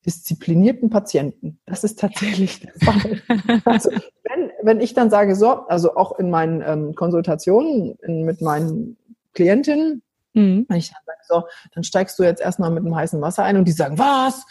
disziplinierten 0.06 0.90
Patienten. 0.90 1.60
Das 1.66 1.84
ist 1.84 2.00
tatsächlich 2.00 2.62
der 2.62 2.74
Fall. 2.82 3.22
Also, 3.66 3.92
wenn, 4.24 4.52
wenn 4.62 4.80
ich 4.80 4.94
dann 4.94 5.10
sage, 5.10 5.36
so, 5.36 5.68
also 5.68 5.96
auch 5.96 6.18
in 6.18 6.30
meinen 6.30 6.62
ähm, 6.62 6.96
Konsultationen 6.96 7.98
in, 8.02 8.24
mit 8.24 8.42
meinen 8.42 8.98
Klientinnen, 9.34 10.02
mhm. 10.34 10.66
wenn 10.70 10.78
ich 10.78 10.90
dann 10.90 11.02
sage, 11.06 11.20
so, 11.28 11.48
dann 11.74 11.84
steigst 11.84 12.18
du 12.18 12.24
jetzt 12.24 12.42
erstmal 12.42 12.72
mit 12.72 12.86
einem 12.86 12.96
heißen 12.96 13.22
Wasser 13.22 13.44
ein 13.44 13.58
und 13.58 13.66
die 13.66 13.74
sagen, 13.74 13.98
was? 13.98 14.46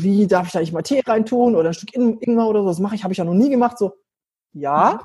Wie 0.00 0.26
darf 0.26 0.46
ich 0.46 0.52
da 0.52 0.60
nicht 0.60 0.72
mal 0.72 0.82
Tee 0.82 1.02
reintun 1.06 1.56
oder 1.56 1.70
ein 1.70 1.74
Stück 1.74 1.94
Ingwer 1.94 2.46
oder 2.46 2.62
so? 2.62 2.68
Das 2.68 2.78
mache 2.78 2.94
ich, 2.94 3.02
habe 3.02 3.12
ich 3.12 3.18
ja 3.18 3.24
noch 3.24 3.34
nie 3.34 3.48
gemacht. 3.48 3.78
So, 3.78 3.94
ja, 4.52 5.00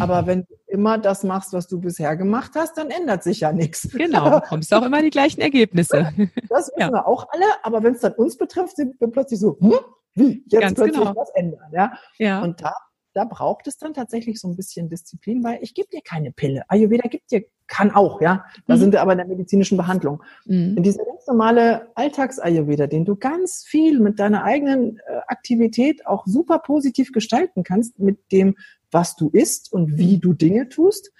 aber 0.00 0.26
wenn 0.26 0.42
du 0.44 0.54
immer 0.66 0.98
das 0.98 1.22
machst, 1.22 1.52
was 1.52 1.68
du 1.68 1.80
bisher 1.80 2.16
gemacht 2.16 2.52
hast, 2.54 2.78
dann 2.78 2.90
ändert 2.90 3.22
sich 3.22 3.40
ja 3.40 3.52
nichts. 3.52 3.88
Genau, 3.92 4.30
du 4.30 4.40
kommst 4.40 4.72
auch 4.72 4.82
immer 4.82 5.02
die 5.02 5.10
gleichen 5.10 5.40
Ergebnisse. 5.40 6.12
Das 6.48 6.68
wissen 6.68 6.80
ja. 6.80 6.92
wir 6.92 7.06
auch 7.06 7.28
alle, 7.30 7.44
aber 7.62 7.82
wenn 7.82 7.94
es 7.94 8.00
dann 8.00 8.12
uns 8.12 8.36
betrifft, 8.36 8.76
sind 8.76 9.00
wir 9.00 9.08
plötzlich 9.08 9.40
so, 9.40 9.58
hm, 9.60 9.74
wie, 10.14 10.44
jetzt 10.46 10.60
Ganz 10.60 10.74
plötzlich 10.74 10.98
genau. 10.98 11.16
was 11.16 11.30
ändern. 11.34 11.70
Ja? 11.72 11.92
ja. 12.18 12.42
Und 12.42 12.60
da, 12.62 12.74
da 13.14 13.24
braucht 13.24 13.66
es 13.66 13.76
dann 13.76 13.94
tatsächlich 13.94 14.40
so 14.40 14.48
ein 14.48 14.56
bisschen 14.56 14.88
Disziplin, 14.88 15.44
weil 15.44 15.58
ich 15.62 15.74
gebe 15.74 15.88
dir 15.88 16.00
keine 16.02 16.32
Pille. 16.32 16.62
Ayurveda 16.68 17.08
gibt 17.08 17.30
dir, 17.30 17.44
kann 17.66 17.90
auch, 17.90 18.20
ja. 18.20 18.44
Da 18.66 18.76
mhm. 18.76 18.80
sind 18.80 18.92
wir 18.92 19.02
aber 19.02 19.12
in 19.12 19.18
der 19.18 19.26
medizinischen 19.26 19.76
Behandlung. 19.76 20.22
Mhm. 20.46 20.76
In 20.76 20.82
dieser 20.82 21.04
ganz 21.04 21.26
normale 21.26 21.88
Alltags-Ayurveda, 21.94 22.86
den 22.86 23.04
du 23.04 23.16
ganz 23.16 23.64
viel 23.66 24.00
mit 24.00 24.18
deiner 24.18 24.44
eigenen 24.44 24.98
äh, 24.98 25.20
Aktivität 25.26 26.06
auch 26.06 26.26
super 26.26 26.58
positiv 26.58 27.12
gestalten 27.12 27.62
kannst, 27.62 27.98
mit 27.98 28.32
dem 28.32 28.56
was 28.90 29.16
du 29.16 29.30
isst 29.30 29.72
und 29.72 29.96
wie 29.96 30.18
du 30.18 30.32
Dinge 30.34 30.68
tust, 30.68 31.12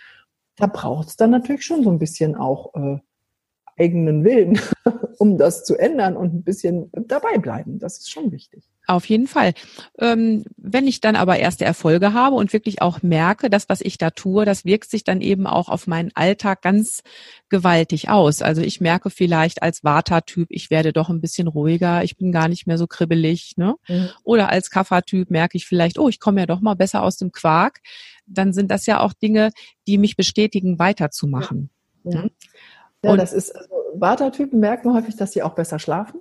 da 0.57 0.67
braucht 0.67 1.09
es 1.09 1.17
dann 1.17 1.31
natürlich 1.31 1.65
schon 1.65 1.83
so 1.83 1.91
ein 1.91 1.99
bisschen 1.99 2.37
auch 2.37 2.75
äh, 2.75 2.99
eigenen 3.79 4.25
Willen, 4.25 4.61
um 5.19 5.39
das 5.39 5.65
zu 5.65 5.77
ändern 5.77 6.17
und 6.17 6.35
ein 6.35 6.43
bisschen 6.43 6.91
dabei 6.93 7.39
bleiben. 7.39 7.79
Das 7.79 7.99
ist 7.99 8.11
schon 8.11 8.33
wichtig. 8.33 8.69
Auf 8.87 9.07
jeden 9.07 9.29
Fall. 9.29 9.55
Ähm, 9.99 10.45
wenn 10.57 10.89
ich 10.89 11.01
dann 11.01 11.15
aber 11.15 11.39
erste 11.39 11.65
Erfolge 11.65 12.15
habe 12.15 12.35
und 12.35 12.53
wirklich 12.53 12.83
auch 12.83 13.01
merke, 13.03 13.49
dass 13.49 13.69
was 13.69 13.81
ich 13.81 13.97
da 13.97 14.11
tue, 14.11 14.45
das 14.45 14.65
wirkt 14.65 14.91
sich 14.91 15.05
dann 15.05 15.21
eben 15.21 15.47
auch 15.47 15.69
auf 15.69 15.87
meinen 15.87 16.11
Alltag 16.15 16.63
ganz 16.63 17.03
gewaltig 17.49 18.09
aus. 18.09 18.43
Also 18.43 18.61
ich 18.61 18.81
merke 18.81 19.11
vielleicht 19.11 19.63
als 19.63 19.85
Vata-Typ, 19.85 20.49
ich 20.51 20.71
werde 20.71 20.93
doch 20.93 21.11
ein 21.11 21.21
bisschen 21.21 21.47
ruhiger, 21.47 22.03
ich 22.03 22.17
bin 22.17 22.33
gar 22.33 22.49
nicht 22.49 22.67
mehr 22.67 22.77
so 22.77 22.89
kribbelig. 22.89 23.55
Ne? 23.57 23.77
Mhm. 23.87 24.09
Oder 24.25 24.49
als 24.49 24.71
Kapha-Typ 24.71 25.31
merke 25.31 25.57
ich 25.57 25.67
vielleicht, 25.67 25.99
oh, 25.99 26.09
ich 26.09 26.19
komme 26.19 26.41
ja 26.41 26.47
doch 26.47 26.61
mal 26.61 26.75
besser 26.75 27.05
aus 27.05 27.17
dem 27.17 27.31
Quark. 27.31 27.81
Dann 28.27 28.53
sind 28.53 28.71
das 28.71 28.87
ja 28.87 29.01
auch 29.01 29.13
Dinge, 29.13 29.51
die 29.87 29.97
mich 29.97 30.17
bestätigen, 30.17 30.81
weiterzumachen. 30.81 31.71
Ja, 32.03 32.23
ja. 32.23 32.29
ja 33.05 33.17
das 33.17 33.33
ist, 33.33 33.55
also 33.55 33.71
Vata-Typen 33.95 34.59
merken 34.59 34.93
häufig, 34.93 35.17
dass 35.17 35.33
sie 35.33 35.45
auch 35.45 35.55
besser 35.55 35.79
schlafen. 35.79 36.21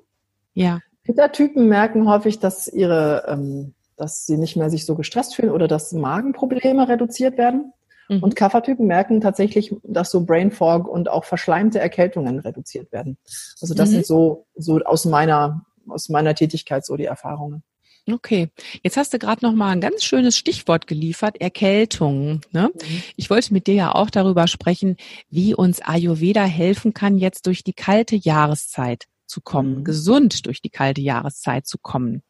Ja. 0.54 0.80
Pitta-Typen 1.04 1.68
merken 1.68 2.08
häufig, 2.08 2.40
dass 2.40 2.68
ihre, 2.68 3.26
ähm, 3.28 3.74
dass 3.98 4.26
sie 4.26 4.38
nicht 4.38 4.56
mehr 4.56 4.70
sich 4.70 4.86
so 4.86 4.96
gestresst 4.96 5.36
fühlen 5.36 5.52
oder 5.52 5.68
dass 5.68 5.92
Magenprobleme 5.92 6.88
reduziert 6.88 7.38
werden. 7.38 7.74
Mhm. 8.10 8.24
Und 8.24 8.36
Kapha-Typen 8.36 8.86
merken 8.88 9.22
tatsächlich, 9.22 9.76
dass 9.84 10.12
so 10.12 10.26
Brain 10.26 10.52
Fog 10.52 10.88
und 10.88 11.10
auch 11.10 11.24
verschleimte 11.24 11.80
Erkältungen 11.80 12.40
reduziert 12.40 12.92
werden. 12.92 13.18
Also 13.62 13.74
das 13.74 13.90
mhm. 13.90 13.94
sind 13.94 14.06
so, 14.06 14.48
so 14.56 14.80
aus 14.80 15.06
meiner, 15.06 15.66
aus 15.88 16.10
meiner 16.10 16.36
Tätigkeit 16.36 16.86
so 16.86 16.96
die 16.98 17.06
Erfahrungen. 17.06 17.64
Okay, 18.10 18.50
jetzt 18.82 18.98
hast 18.98 19.14
du 19.14 19.20
gerade 19.20 19.46
noch 19.46 19.54
mal 19.54 19.70
ein 19.70 19.82
ganz 19.82 20.04
schönes 20.04 20.36
Stichwort 20.36 20.88
geliefert, 20.88 21.40
Erkältung. 21.40 22.42
Ne? 22.52 22.72
Mhm. 22.74 23.04
Ich 23.16 23.30
wollte 23.30 23.54
mit 23.54 23.68
dir 23.68 23.76
ja 23.76 23.96
auch 23.96 24.10
darüber 24.10 24.48
sprechen, 24.48 24.98
wie 25.30 25.54
uns 25.54 25.82
Ayurveda 25.82 26.44
helfen 26.44 26.94
kann, 26.94 27.18
jetzt 27.18 27.46
durch 27.46 27.64
die 27.64 27.74
kalte 27.74 28.16
Jahreszeit 28.16 29.06
zu 29.32 29.42
kommen, 29.42 29.80
mhm. 29.80 29.84
gesund 29.84 30.46
durch 30.46 30.62
die 30.62 30.70
kalte 30.70 31.02
Jahreszeit 31.02 31.66
zu 31.66 31.78
kommen. 31.80 32.22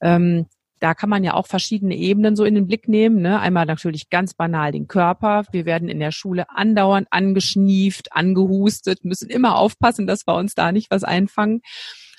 Ähm, 0.00 0.46
da 0.78 0.94
kann 0.94 1.08
man 1.08 1.24
ja 1.24 1.34
auch 1.34 1.46
verschiedene 1.46 1.96
Ebenen 1.96 2.36
so 2.36 2.44
in 2.44 2.54
den 2.54 2.66
Blick 2.66 2.86
nehmen. 2.86 3.22
Ne? 3.22 3.40
Einmal 3.40 3.64
natürlich 3.64 4.10
ganz 4.10 4.34
banal 4.34 4.72
den 4.72 4.88
Körper. 4.88 5.44
Wir 5.50 5.64
werden 5.64 5.88
in 5.88 6.00
der 6.00 6.12
Schule 6.12 6.50
andauernd 6.50 7.08
angeschnieft, 7.10 8.12
angehustet, 8.12 9.04
müssen 9.04 9.30
immer 9.30 9.56
aufpassen, 9.56 10.06
dass 10.06 10.26
wir 10.26 10.34
uns 10.34 10.54
da 10.54 10.72
nicht 10.72 10.90
was 10.90 11.02
einfangen. 11.02 11.62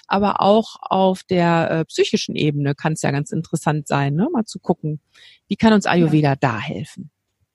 Aber 0.07 0.41
auch 0.41 0.77
auf 0.81 1.24
der 1.24 1.69
äh, 1.69 1.86
psychischen 1.86 2.36
Ebene 2.36 2.74
kann 2.74 2.93
es 2.93 3.01
ja 3.03 3.12
ganz 3.12 3.31
interessant 3.31 3.88
sein, 3.88 4.15
ne? 4.15 4.27
mal 4.31 4.45
zu 4.45 4.59
gucken, 4.59 5.01
wie 5.47 5.57
kann 5.57 5.74
uns 5.74 5.86
Ayurveda 5.86 6.29
ja. 6.29 6.36
da 6.36 6.59
helfen? 6.59 7.12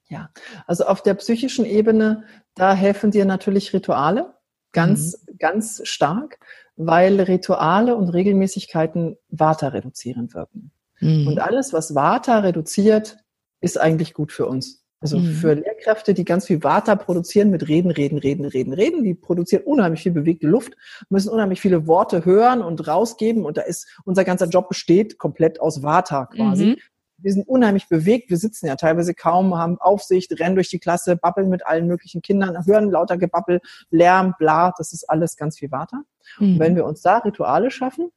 Ja, 0.09 0.29
also 0.67 0.85
auf 0.85 1.03
der 1.03 1.15
psychischen 1.15 1.65
Ebene, 1.65 2.25
da 2.55 2.75
helfen 2.75 3.11
dir 3.11 3.25
natürlich 3.25 3.73
Rituale 3.73 4.35
ganz, 4.73 5.19
mhm. 5.27 5.32
Ganz 5.39 5.83
stark, 5.85 6.39
weil 6.77 7.21
Rituale 7.21 7.97
und 7.97 8.09
Regelmäßigkeiten 8.09 9.17
Vata 9.29 9.69
reduzieren 9.69 10.33
wirken. 10.35 10.73
Mhm. 11.01 11.27
Und 11.27 11.39
alles, 11.41 11.73
was 11.73 11.95
Vata 11.95 12.39
reduziert, 12.41 13.19
ist 13.61 13.81
eigentlich 13.81 14.15
gut 14.15 14.33
für 14.33 14.47
uns. 14.47 14.83
Also 15.01 15.19
mhm. 15.19 15.33
für 15.33 15.55
Lehrkräfte, 15.55 16.15
die 16.15 16.25
ganz 16.25 16.47
viel 16.47 16.63
Vata 16.63 16.95
produzieren 16.95 17.51
mit 17.51 17.67
Reden, 17.69 17.91
Reden, 17.91 18.19
Reden, 18.19 18.47
Reden, 18.47 18.73
Reden, 18.73 19.03
die 19.03 19.15
produzieren 19.15 19.65
unheimlich 19.65 20.03
viel 20.03 20.13
bewegte 20.13 20.47
Luft, 20.47 20.75
müssen 21.11 21.29
unheimlich 21.29 21.61
viele 21.61 21.89
Worte 21.89 22.25
hören 22.25 22.63
und 22.63 22.87
rausgeben 22.87 23.45
und 23.45 23.57
da 23.57 23.63
ist 23.63 23.89
unser 24.05 24.25
ganzer 24.25 24.47
Job 24.47 24.69
besteht 24.69 25.19
komplett 25.19 25.61
aus 25.61 25.83
Vata 25.83 26.27
quasi. 26.27 26.67
Mhm 26.67 26.77
wir 27.23 27.33
sind 27.33 27.49
unheimlich 27.49 27.89
bewegt. 27.89 28.31
Wir 28.31 28.37
sitzen 28.37 28.67
ja 28.67 28.77
teilweise 28.77 29.15
kaum, 29.15 29.57
haben 29.57 29.79
Aufsicht, 29.79 30.39
rennen 30.39 30.55
durch 30.55 30.69
die 30.69 30.79
Klasse, 30.79 31.17
babbeln 31.17 31.49
mit 31.49 31.67
allen 31.67 31.87
möglichen 31.87 32.23
Kindern, 32.23 32.67
hören 32.67 32.91
lauter 32.91 33.17
Gebabbel, 33.17 33.61
Lärm, 33.91 34.35
bla. 34.39 34.73
Das 34.77 34.93
ist 34.93 35.09
alles 35.09 35.37
ganz 35.37 35.59
viel 35.59 35.71
Water. 35.71 36.03
Mhm. 36.39 36.55
Und 36.55 36.59
wenn 36.59 36.77
wir 36.77 36.85
uns 36.85 37.03
da 37.03 37.19
Rituale 37.19 37.71
schaffen 37.71 38.11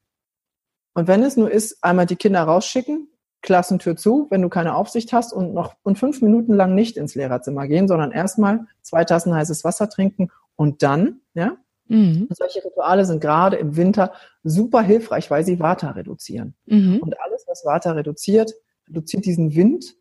und 0.93 1.07
wenn 1.07 1.23
es 1.23 1.37
nur 1.37 1.51
ist, 1.51 1.83
einmal 1.83 2.05
die 2.05 2.15
Kinder 2.15 2.43
rausschicken, 2.43 3.09
Klassentür 3.41 3.95
zu, 3.95 4.27
wenn 4.31 4.41
du 4.41 4.49
keine 4.49 4.75
Aufsicht 4.75 5.13
hast 5.13 5.31
und 5.31 5.53
noch 5.53 5.75
und 5.83 5.99
fünf 5.99 6.21
Minuten 6.21 6.53
lang 6.53 6.73
nicht 6.73 6.97
ins 6.97 7.13
Lehrerzimmer 7.13 7.67
gehen, 7.67 7.87
sondern 7.87 8.11
erstmal 8.11 8.65
zwei 8.81 9.05
Tassen 9.05 9.35
heißes 9.35 9.63
Wasser 9.63 9.87
trinken 9.87 10.31
und 10.55 10.81
dann, 10.81 11.21
ja, 11.35 11.57
Mhm. 11.87 12.27
Solche 12.31 12.63
Rituale 12.63 13.05
sind 13.05 13.21
gerade 13.21 13.57
im 13.57 13.75
Winter 13.75 14.13
super 14.43 14.81
hilfreich, 14.81 15.29
weil 15.29 15.45
sie 15.45 15.59
Vata 15.59 15.91
reduzieren. 15.91 16.55
Mhm. 16.65 16.99
Und 16.99 17.19
alles, 17.19 17.45
was 17.47 17.63
Vata 17.65 17.91
reduziert, 17.91 18.53
reduziert 18.87 19.25
diesen 19.25 19.55
Wind 19.55 19.95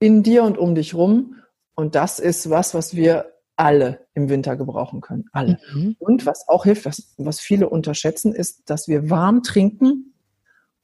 in 0.00 0.22
dir 0.22 0.44
und 0.44 0.58
um 0.58 0.74
dich 0.74 0.94
rum. 0.94 1.36
Und 1.74 1.94
das 1.94 2.18
ist 2.18 2.50
was, 2.50 2.74
was 2.74 2.94
wir 2.94 3.32
alle 3.56 4.06
im 4.14 4.28
Winter 4.28 4.56
gebrauchen 4.56 5.00
können. 5.00 5.24
Alle. 5.32 5.58
Mhm. 5.72 5.96
Und 5.98 6.26
was 6.26 6.48
auch 6.48 6.64
hilft, 6.64 6.84
was, 6.84 7.14
was 7.16 7.40
viele 7.40 7.68
unterschätzen, 7.68 8.34
ist, 8.34 8.70
dass 8.70 8.88
wir 8.88 9.10
warm 9.10 9.42
trinken 9.42 10.14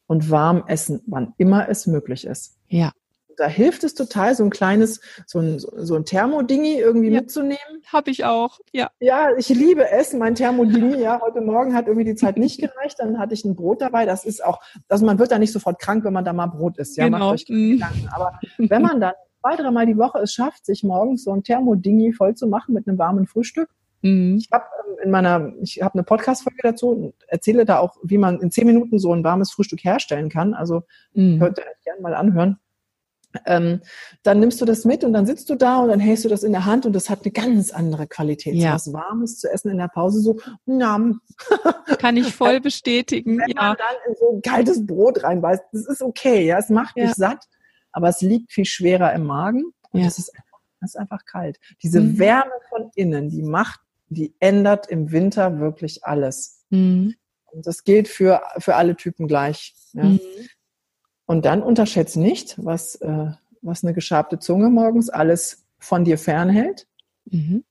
und 0.07 0.31
warm 0.31 0.65
essen, 0.67 1.03
wann 1.07 1.35
immer 1.39 1.69
es 1.69 1.87
möglich 1.87 2.27
ist. 2.27 2.59
Ja 2.69 2.93
da 3.37 3.47
hilft 3.47 3.85
es 3.85 3.95
total, 3.95 4.35
so 4.35 4.45
ein 4.45 4.51
kleines, 4.51 5.01
so 5.27 5.39
ein, 5.39 5.59
so 5.59 5.95
ein 5.95 6.05
Thermodingi 6.05 6.79
irgendwie 6.79 7.11
ja, 7.11 7.21
mitzunehmen. 7.21 7.83
Habe 7.87 8.11
ich 8.11 8.25
auch, 8.25 8.59
ja. 8.73 8.91
Ja, 9.01 9.37
ich 9.37 9.49
liebe 9.49 9.89
es, 9.91 10.13
mein 10.13 10.35
Thermodingi. 10.35 11.01
Ja, 11.01 11.21
heute 11.21 11.41
Morgen 11.41 11.75
hat 11.75 11.87
irgendwie 11.87 12.05
die 12.05 12.15
Zeit 12.15 12.37
nicht 12.37 12.61
gereicht, 12.61 12.99
dann 12.99 13.19
hatte 13.19 13.35
ich 13.35 13.45
ein 13.45 13.57
Brot 13.57 13.81
dabei. 13.81 14.07
Das 14.07 14.25
ist 14.25 14.45
auch, 14.45 14.61
also 14.89 15.05
man 15.05 15.19
wird 15.19 15.31
da 15.31 15.39
nicht 15.39 15.53
sofort 15.53 15.79
krank, 15.81 16.05
wenn 16.05 16.13
man 16.13 16.25
da 16.25 16.33
mal 16.33 16.47
Brot 16.47 16.79
isst. 16.79 16.97
Ja, 16.97 17.05
genau. 17.05 17.19
macht 17.19 17.35
euch 17.35 17.47
keine 17.47 17.59
mhm. 17.59 17.73
Gedanken. 17.73 18.09
Aber 18.13 18.39
wenn 18.59 18.83
man 18.83 19.01
dann 19.01 19.15
zwei, 19.41 19.57
dreimal 19.57 19.87
die 19.87 19.99
Woche 19.99 20.19
es 20.19 20.33
schafft, 20.33 20.67
sich 20.67 20.83
morgens 20.83 21.25
so 21.25 21.33
ein 21.33 21.43
Thermodingi 21.43 22.13
voll 22.13 22.35
zu 22.35 22.47
machen 22.47 22.75
mit 22.75 22.89
einem 22.89 22.99
warmen 22.99 23.27
Frühstück, 23.27 23.69
mhm. 24.03 24.37
ich 24.39 24.49
habe 24.53 24.65
ähm, 24.87 24.97
in 25.05 25.11
meiner, 25.11 25.53
ich 25.61 25.83
habe 25.83 25.95
eine 25.95 26.05
Podcast-Folge 26.05 26.61
dazu 26.63 26.91
und 26.91 27.15
erzähle 27.29 27.65
da 27.65 27.79
auch, 27.79 27.97
wie 28.03 28.19
man 28.19 28.41
in 28.41 28.51
zehn 28.51 28.67
Minuten 28.67 28.99
so 28.99 29.13
ein 29.13 29.25
warmes 29.25 29.53
Frühstück 29.53 29.85
herstellen 29.85 30.29
kann. 30.29 30.55
Also 30.55 30.83
mhm. 31.13 31.39
könnt 31.39 31.59
ihr 31.59 31.65
euch 31.65 31.85
gerne 31.85 32.01
mal 32.01 32.15
anhören 32.15 32.59
ähm, 33.47 33.81
dann 34.23 34.41
nimmst 34.41 34.61
du 34.61 34.65
das 34.65 34.85
mit 34.85 35.05
und 35.05 35.13
dann 35.13 35.27
sitzt 35.27 35.51
du 35.51 35.55
da 35.55 35.79
und 35.79 35.89
dann 35.89 36.01
hältst 36.01 36.25
du 36.25 36.29
das 36.29 36.43
in 36.43 36.53
der 36.53 36.65
Hand 36.65 36.87
und 36.87 36.93
das 36.93 37.11
hat 37.11 37.23
eine 37.23 37.33
ganz 37.33 37.71
andere 37.71 38.07
Qualität. 38.07 38.55
Ja. 38.55 38.75
Was 38.75 38.93
Warmes 38.93 39.39
zu 39.39 39.51
essen 39.51 39.71
in 39.71 39.79
der 39.79 39.89
Pause, 39.89 40.21
so, 40.21 40.41
nam. 40.67 41.21
Kann 41.99 42.17
ich 42.17 42.35
voll 42.35 42.61
bestätigen. 42.61 43.39
Wenn 43.39 43.51
ja. 43.57 43.63
man 43.63 43.77
dann 43.77 43.97
in 44.09 44.15
so 44.17 44.37
ein 44.37 44.43
kaltes 44.43 44.87
Brot 44.87 45.23
reinbeißt, 45.23 45.63
das 45.73 45.87
ist 45.87 46.03
okay, 46.03 46.47
ja, 46.47 46.59
es 46.59 46.69
macht 46.69 46.97
dich 46.97 47.05
ja. 47.05 47.15
satt, 47.15 47.45
aber 47.93 48.09
es 48.09 48.21
liegt 48.21 48.53
viel 48.53 48.65
schwerer 48.65 49.13
im 49.13 49.27
Magen 49.27 49.65
und 49.91 50.01
ja. 50.01 50.07
es 50.07 50.19
ist 50.19 50.33
ist 50.85 50.99
einfach 50.99 51.25
kalt. 51.25 51.59
Diese 51.83 52.01
mhm. 52.01 52.19
Wärme 52.19 52.53
von 52.69 52.91
innen, 52.95 53.31
die 53.31 53.43
macht, 53.43 53.81
die 54.09 54.35
ändert 54.39 54.89
im 54.89 55.11
Winter 55.11 55.59
wirklich 55.59 56.05
alles. 56.05 56.65
Mhm. 56.71 57.15
Und 57.47 57.67
das 57.67 57.85
gilt 57.85 58.09
für, 58.09 58.43
für 58.59 58.77
alle 58.77 58.97
Typen 58.97 59.27
gleich. 59.27 59.75
Ja. 59.93 60.05
Mhm. 60.05 60.21
Und 61.27 61.45
dann 61.45 61.63
unterschätze 61.63 62.21
nicht, 62.21 62.63
was, 62.63 62.97
äh, 62.97 63.31
was 63.63 63.83
eine 63.83 63.95
geschabte 63.95 64.39
Zunge 64.39 64.69
morgens 64.69 65.09
alles 65.09 65.65
von 65.79 66.05
dir 66.05 66.19
fernhält. 66.19 66.87
Mhm. 67.31 67.65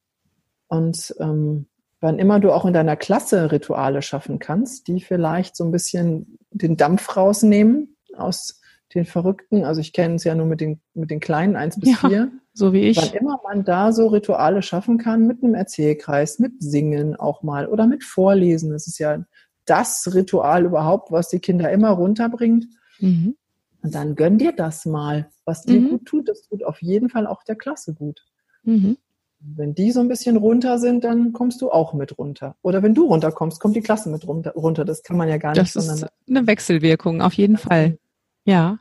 Und 0.67 1.15
ähm, 1.19 1.67
wann 1.99 2.19
immer 2.19 2.39
du 2.39 2.51
auch 2.51 2.65
in 2.65 2.73
deiner 2.73 2.95
Klasse 2.95 3.51
Rituale 3.51 4.01
schaffen 4.01 4.39
kannst, 4.39 4.87
die 4.87 5.01
vielleicht 5.01 5.55
so 5.55 5.63
ein 5.63 5.71
bisschen 5.71 6.37
den 6.51 6.77
Dampf 6.77 7.15
rausnehmen 7.15 7.95
aus 8.15 8.59
den 8.93 9.05
Verrückten. 9.05 9.63
Also 9.63 9.81
ich 9.81 9.93
kenne 9.93 10.15
es 10.15 10.23
ja 10.23 10.35
nur 10.35 10.45
mit 10.45 10.61
den, 10.61 10.81
mit 10.93 11.11
den 11.11 11.19
Kleinen, 11.19 11.55
eins 11.55 11.79
bis 11.79 11.89
ja, 11.89 12.09
vier. 12.09 12.31
So 12.53 12.73
wie 12.73 12.81
ich. 12.81 12.97
Wann 12.97 13.13
immer 13.13 13.39
man 13.43 13.63
da 13.63 13.91
so 13.91 14.07
Rituale 14.07 14.61
schaffen 14.61 14.97
kann, 14.97 15.25
mit 15.25 15.43
einem 15.43 15.55
Erzählkreis, 15.55 16.39
mit 16.39 16.61
Singen 16.61 17.15
auch 17.15 17.41
mal 17.41 17.67
oder 17.67 17.87
mit 17.87 18.03
Vorlesen. 18.03 18.71
Das 18.71 18.85
ist 18.85 18.99
ja 18.99 19.23
das 19.65 20.13
Ritual 20.13 20.65
überhaupt, 20.65 21.11
was 21.11 21.29
die 21.29 21.39
Kinder 21.39 21.71
immer 21.71 21.89
runterbringt. 21.91 22.65
Mhm. 22.99 23.35
Und 23.83 23.93
dann 23.93 24.15
gönn 24.15 24.37
dir 24.37 24.53
das 24.53 24.85
mal, 24.85 25.29
was 25.43 25.63
dir 25.63 25.79
mhm. 25.79 25.89
gut 25.89 26.05
tut. 26.05 26.29
Das 26.29 26.43
tut 26.43 26.63
auf 26.63 26.81
jeden 26.81 27.09
Fall 27.09 27.27
auch 27.27 27.43
der 27.43 27.55
Klasse 27.55 27.93
gut. 27.93 28.25
Mhm. 28.63 28.97
Wenn 29.39 29.75
die 29.75 29.91
so 29.91 29.99
ein 29.99 30.07
bisschen 30.07 30.37
runter 30.37 30.79
sind, 30.79 31.03
dann 31.03 31.33
kommst 31.33 31.61
du 31.61 31.69
auch 31.69 31.93
mit 31.93 32.17
runter. 32.17 32.55
Oder 32.61 32.81
wenn 32.81 32.95
du 32.95 33.07
runterkommst, 33.07 33.59
kommt 33.59 33.75
die 33.75 33.81
Klasse 33.81 34.09
mit 34.09 34.25
runter. 34.25 34.85
Das 34.85 35.03
kann 35.03 35.17
man 35.17 35.27
ja 35.27 35.37
gar 35.37 35.51
nicht. 35.51 35.75
Das 35.75 35.75
ist 35.75 36.07
eine 36.29 36.47
Wechselwirkung, 36.47 37.21
auf 37.21 37.33
jeden 37.33 37.57
Fall. 37.57 37.97
Ja. 38.45 38.79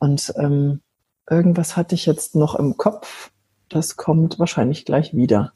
Und 0.00 0.32
ähm, 0.36 0.80
irgendwas 1.30 1.76
hatte 1.76 1.94
ich 1.94 2.04
jetzt 2.04 2.34
noch 2.34 2.56
im 2.56 2.76
Kopf. 2.76 3.30
Das 3.68 3.96
kommt 3.96 4.40
wahrscheinlich 4.40 4.84
gleich 4.84 5.14
wieder, 5.14 5.52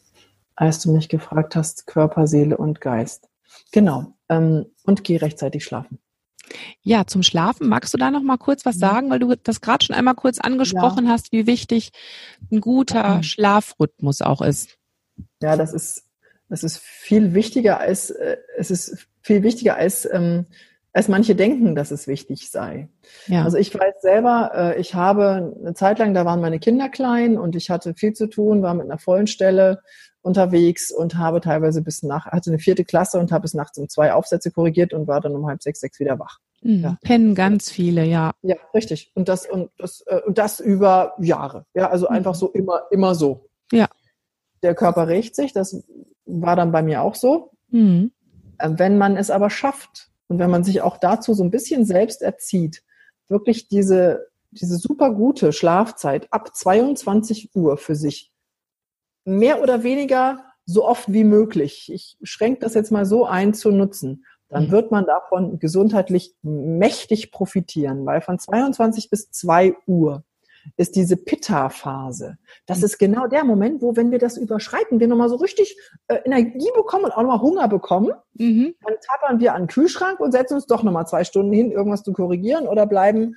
als 0.55 0.81
du 0.81 0.93
mich 0.93 1.09
gefragt 1.09 1.57
hast, 1.57 1.89
Körper, 1.89 2.29
Seele 2.29 2.57
und 2.57 2.81
Geist. 2.81 3.29
Genau. 3.73 4.15
Ähm, 4.29 4.67
und 4.85 5.03
geh 5.03 5.17
rechtzeitig 5.17 5.65
schlafen. 5.65 5.99
Ja, 6.83 7.07
zum 7.07 7.23
Schlafen. 7.23 7.69
Magst 7.69 7.93
du 7.95 7.99
da 7.99 8.11
noch 8.11 8.23
mal 8.23 8.37
kurz 8.37 8.65
was 8.65 8.79
sagen, 8.79 9.11
weil 9.11 9.19
du 9.19 9.35
das 9.37 9.61
gerade 9.61 9.85
schon 9.85 9.97
einmal 9.97 10.15
kurz 10.15 10.39
angesprochen 10.39 11.07
ja. 11.07 11.13
hast, 11.13 11.33
wie 11.33 11.47
wichtig 11.47 11.91
ein 12.51 12.61
guter 12.61 13.23
Schlafrhythmus 13.23 14.23
auch 14.23 14.43
ist? 14.43 14.79
Ja, 15.43 15.57
das 15.57 15.73
ist 15.73 16.05
das 16.49 16.63
ist 16.63 16.79
viel 16.79 17.35
wichtiger 17.35 17.81
als 17.81 18.11
äh, 18.11 18.37
es 18.57 18.71
ist 18.71 19.09
viel 19.21 19.43
wichtiger 19.43 19.77
als 19.77 20.09
ähm, 20.11 20.47
als 20.93 21.09
manche 21.09 21.35
denken, 21.35 21.75
dass 21.75 21.91
es 21.91 22.07
wichtig 22.07 22.51
sei. 22.51 22.89
Ja. 23.27 23.45
Also 23.45 23.59
ich 23.59 23.75
weiß 23.75 24.01
selber, 24.01 24.53
äh, 24.55 24.81
ich 24.81 24.95
habe 24.95 25.55
eine 25.61 25.75
Zeit 25.75 25.99
lang, 25.99 26.15
da 26.15 26.25
waren 26.25 26.41
meine 26.41 26.59
Kinder 26.59 26.89
klein 26.89 27.37
und 27.37 27.55
ich 27.55 27.69
hatte 27.69 27.93
viel 27.93 28.15
zu 28.15 28.29
tun, 28.29 28.63
war 28.63 28.73
mit 28.73 28.87
einer 28.87 28.99
vollen 28.99 29.27
Stelle 29.27 29.83
unterwegs 30.23 30.91
und 30.91 31.17
habe 31.17 31.43
teilweise 31.43 31.83
bis 31.83 32.03
nach, 32.03 32.25
hatte 32.27 32.49
eine 32.49 32.59
vierte 32.59 32.85
Klasse 32.85 33.19
und 33.19 33.31
habe 33.31 33.43
bis 33.43 33.53
nachts 33.53 33.77
um 33.77 33.91
zwei 33.91 34.15
Aufsätze 34.15 34.51
korrigiert 34.51 34.95
und 34.95 35.07
war 35.07 35.21
dann 35.21 35.35
um 35.35 35.47
halb 35.47 35.63
sechs, 35.63 35.81
sechs 35.81 36.01
wieder 36.01 36.19
wach. 36.19 36.39
Mhm. 36.63 36.83
Ja. 36.83 36.99
Pennen 37.03 37.35
ganz 37.35 37.71
viele, 37.71 38.05
ja. 38.05 38.33
Ja, 38.43 38.57
richtig. 38.75 39.13
Und 39.15 39.29
das, 39.29 39.49
und 39.49 39.71
das, 39.79 40.03
äh, 40.07 40.21
und 40.27 40.39
das 40.39 40.61
über 40.61 41.15
Jahre. 41.19 41.67
Ja, 41.75 41.91
also 41.91 42.07
mhm. 42.09 42.17
einfach 42.17 42.35
so 42.35 42.49
immer, 42.49 42.83
immer 42.91 43.15
so. 43.15 43.49
Ja. 43.73 43.89
Der 44.63 44.75
Körper 44.75 45.09
rächt 45.09 45.37
sich, 45.37 45.53
das 45.53 45.85
war 46.25 46.57
dann 46.57 46.73
bei 46.73 46.83
mir 46.83 47.03
auch 47.03 47.15
so. 47.15 47.53
Mhm. 47.69 48.13
Äh, 48.59 48.71
wenn 48.77 48.99
man 48.99 49.17
es 49.17 49.31
aber 49.31 49.51
schafft 49.51 50.11
und 50.29 50.39
wenn 50.39 50.51
man 50.51 50.65
sich 50.65 50.83
auch 50.83 50.97
dazu 50.97 51.35
so 51.35 51.45
ein 51.45 51.51
bisschen 51.51 51.85
selbst 51.85 52.23
erzieht, 52.23 52.83
wirklich 53.29 53.69
diese, 53.69 54.29
diese 54.51 54.77
super 54.77 55.13
gute 55.13 55.53
Schlafzeit 55.53 56.33
ab 56.33 56.55
22 56.55 57.51
Uhr 57.55 57.77
für 57.77 57.95
sich 57.95 58.33
mehr 59.25 59.63
oder 59.63 59.83
weniger 59.83 60.45
so 60.65 60.87
oft 60.87 61.13
wie 61.13 61.25
möglich, 61.25 61.93
ich 61.93 62.17
schränke 62.23 62.61
das 62.61 62.75
jetzt 62.75 62.91
mal 62.91 63.07
so 63.07 63.25
ein, 63.25 63.55
zu 63.55 63.71
nutzen, 63.71 64.25
dann 64.49 64.67
mhm. 64.67 64.71
wird 64.71 64.91
man 64.91 65.07
davon 65.07 65.59
gesundheitlich 65.59 66.35
mächtig 66.43 67.33
profitieren, 67.33 68.07
weil 68.07 68.21
von 68.21 68.39
22 68.39 69.11
bis 69.11 69.31
2 69.31 69.75
Uhr 69.87 70.25
ist 70.77 70.97
diese 70.97 71.17
Pitta-Phase. 71.17 72.39
Das 72.67 72.79
mhm. 72.79 72.85
ist 72.85 72.99
genau 72.99 73.27
der 73.27 73.45
Moment, 73.45 73.83
wo, 73.83 73.97
wenn 73.97 74.11
wir 74.11 74.19
das 74.19 74.37
überschreiten, 74.37 75.01
wir 75.01 75.09
nochmal 75.09 75.29
so 75.29 75.37
richtig 75.37 75.77
äh, 76.09 76.17
Energie 76.25 76.71
bekommen 76.75 77.05
und 77.05 77.13
auch 77.13 77.23
nochmal 77.23 77.41
Hunger 77.41 77.69
bekommen, 77.69 78.13
mhm. 78.35 78.75
dann 78.85 78.95
tappern 79.01 79.41
wir 79.41 79.55
an 79.55 79.63
den 79.63 79.69
Kühlschrank 79.69 80.21
und 80.21 80.33
setzen 80.33 80.55
uns 80.55 80.67
doch 80.67 80.83
nochmal 80.83 81.07
zwei 81.07 81.25
Stunden 81.25 81.53
hin, 81.53 81.71
irgendwas 81.71 82.03
zu 82.03 82.13
korrigieren 82.13 82.67
oder 82.67 82.87
bleiben 82.87 83.37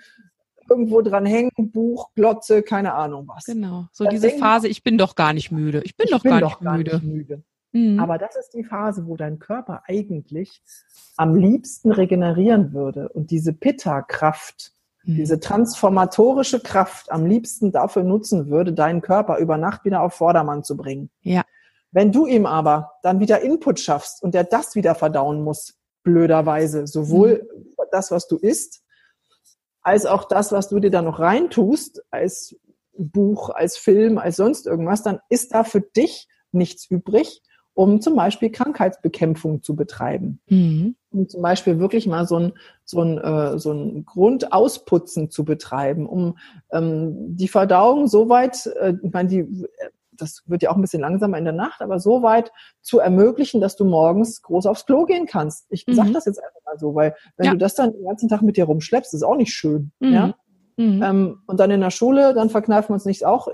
irgendwo 0.70 1.02
dran 1.02 1.26
hängen, 1.26 1.52
Buch, 1.58 2.12
Glotze, 2.16 2.62
keine 2.62 2.94
Ahnung 2.94 3.28
was. 3.28 3.46
Genau. 3.46 3.88
So 3.92 4.04
das 4.04 4.14
diese 4.14 4.30
Phase, 4.30 4.68
ich 4.68 4.84
bin 4.84 4.98
doch 4.98 5.16
gar 5.16 5.34
nicht 5.34 5.52
müde. 5.52 5.82
Ich 5.84 5.98
bin 5.98 6.06
ich 6.06 6.12
doch 6.12 6.22
bin 6.22 6.32
gar, 6.32 6.42
doch 6.42 6.60
nicht, 6.60 6.64
gar 6.64 6.78
müde. 6.78 6.96
nicht 6.96 7.04
müde. 7.04 7.44
Mhm. 7.72 8.00
Aber 8.00 8.18
das 8.18 8.36
ist 8.36 8.54
die 8.54 8.64
Phase, 8.64 9.06
wo 9.08 9.16
dein 9.16 9.40
Körper 9.40 9.84
eigentlich 9.88 10.62
am 11.18 11.36
liebsten 11.36 11.92
regenerieren 11.92 12.74
würde 12.74 13.10
und 13.10 13.32
diese 13.32 13.54
Pitta-Kraft, 13.54 14.74
mhm. 15.04 15.16
diese 15.16 15.40
transformatorische 15.40 16.60
Kraft 16.60 17.12
am 17.12 17.26
liebsten 17.26 17.72
dafür 17.72 18.04
nutzen 18.04 18.50
würde, 18.50 18.74
deinen 18.74 19.02
Körper 19.02 19.38
über 19.38 19.58
Nacht 19.58 19.86
wieder 19.86 20.02
auf 20.02 20.14
Vordermann 20.14 20.64
zu 20.64 20.76
bringen. 20.76 21.10
Ja. 21.22 21.44
Wenn 21.92 22.12
du 22.12 22.26
ihm 22.26 22.46
aber 22.46 22.92
dann 23.02 23.20
wieder 23.20 23.42
Input 23.42 23.80
schaffst 23.80 24.22
und 24.22 24.34
der 24.34 24.44
das 24.44 24.76
wieder 24.76 24.96
verdauen 24.96 25.44
muss, 25.44 25.76
blöderweise, 26.04 26.88
sowohl 26.88 27.48
mhm. 27.56 27.84
das, 27.92 28.12
was 28.12 28.28
du 28.28 28.38
isst, 28.38 28.84
als 29.82 30.06
auch 30.06 30.26
das, 30.26 30.52
was 30.52 30.70
du 30.70 30.80
dir 30.80 30.92
da 30.92 31.02
noch 31.02 31.20
reintust, 31.20 32.04
als 32.12 32.56
Buch, 32.94 33.50
als 33.50 33.78
Film, 33.78 34.18
als 34.18 34.36
sonst 34.36 34.68
irgendwas, 34.68 35.04
dann 35.04 35.20
ist 35.30 35.54
da 35.54 35.64
für 35.64 35.82
dich 35.82 36.28
nichts 36.52 36.90
übrig, 36.90 37.42
um 37.74 38.02
zum 38.02 38.16
Beispiel 38.16 38.52
Krankheitsbekämpfung 38.52 39.64
zu 39.64 39.76
betreiben. 39.76 40.42
Mhm. 40.48 40.96
Um 41.12 41.28
zum 41.28 41.42
Beispiel 41.42 41.80
wirklich 41.80 42.08
mal 42.08 42.28
so 42.28 42.38
ein, 42.38 42.54
so 42.86 43.02
ein, 43.02 43.18
äh, 43.18 43.58
so 43.58 43.72
ein 43.72 44.06
Grundausputzen 44.06 45.30
zu 45.30 45.46
betreiben, 45.46 46.06
um 46.06 46.38
ähm, 46.72 47.36
die 47.36 47.48
Verdauung 47.48 48.08
soweit, 48.08 48.66
äh, 48.66 48.94
ich 49.02 49.12
meine, 49.12 49.30
die 49.30 49.66
das 50.22 50.44
wird 50.48 50.62
ja 50.64 50.70
auch 50.70 50.76
ein 50.76 50.82
bisschen 50.82 51.02
langsamer 51.02 51.38
in 51.38 51.46
der 51.46 51.54
Nacht, 51.54 51.82
aber 51.82 52.00
so 52.00 52.22
weit 52.22 52.52
zu 52.82 53.00
ermöglichen, 53.00 53.62
dass 53.62 53.76
du 53.76 53.86
morgens 53.86 54.42
groß 54.42 54.66
aufs 54.66 54.86
Klo 54.86 55.06
gehen 55.06 55.26
kannst. 55.26 55.66
Ich 55.70 55.88
mhm. 55.88 55.94
sage 55.94 56.12
das 56.12 56.26
jetzt 56.26 56.44
einfach 56.44 56.62
mal 56.66 56.78
so, 56.78 56.96
weil 56.96 57.16
wenn 57.38 57.48
ja. 57.48 57.52
du 57.54 57.58
das 57.58 57.76
dann 57.76 57.94
den 57.94 58.06
ganzen 58.06 58.30
Tag 58.30 58.42
mit 58.42 58.58
dir 58.58 58.66
rumschleppst, 58.66 59.14
ist 59.14 59.24
auch 59.24 59.38
nicht 59.38 59.54
schön. 59.54 59.92
Mhm. 60.00 60.14
Ja? 60.14 60.34
Mhm. 60.78 61.04
Ähm, 61.04 61.42
und 61.48 61.60
dann 61.60 61.72
in 61.72 61.82
der 61.82 61.92
Schule, 61.92 62.34
dann 62.34 62.50
verkneifen 62.50 62.90
wir 62.90 62.94
uns 62.96 63.06
nicht 63.06 63.26
auch, 63.26 63.48
äh, 63.48 63.52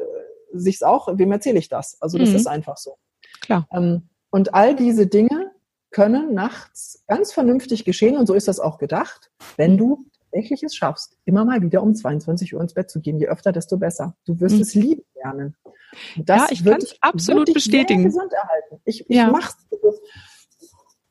sich's 0.53 0.83
auch, 0.83 1.07
wem 1.11 1.31
erzähle 1.31 1.59
ich 1.59 1.69
das? 1.69 1.97
Also 2.01 2.17
das 2.17 2.29
mhm. 2.29 2.35
ist 2.35 2.47
einfach 2.47 2.77
so. 2.77 2.97
Klar. 3.41 3.67
Ähm, 3.71 4.09
und 4.29 4.53
all 4.53 4.75
diese 4.75 5.07
Dinge 5.07 5.51
können 5.91 6.33
nachts 6.33 7.03
ganz 7.07 7.31
vernünftig 7.31 7.85
geschehen 7.85 8.17
und 8.17 8.27
so 8.27 8.33
ist 8.33 8.47
das 8.47 8.59
auch 8.59 8.77
gedacht, 8.77 9.31
wenn 9.55 9.77
du 9.77 10.05
tatsächlich 10.35 10.63
es 10.63 10.75
schaffst, 10.75 11.17
immer 11.25 11.45
mal 11.45 11.61
wieder 11.61 11.81
um 11.81 11.95
22 11.95 12.53
Uhr 12.53 12.61
ins 12.61 12.73
Bett 12.73 12.89
zu 12.89 12.99
gehen. 12.99 13.17
Je 13.19 13.27
öfter, 13.27 13.51
desto 13.51 13.77
besser. 13.77 14.15
Du 14.25 14.39
wirst 14.39 14.55
mhm. 14.55 14.61
es 14.61 14.75
lieben 14.75 15.03
lernen. 15.15 15.55
ja, 16.15 16.47
ich 16.49 16.63
kann 16.63 16.77
es 16.81 16.95
absolut 17.01 17.53
bestätigen. 17.53 18.03
gesund 18.03 18.33
erhalten. 18.33 18.81
Ich, 18.83 19.09
ich 19.09 19.15
ja. 19.15 19.29
mach's. 19.29 19.55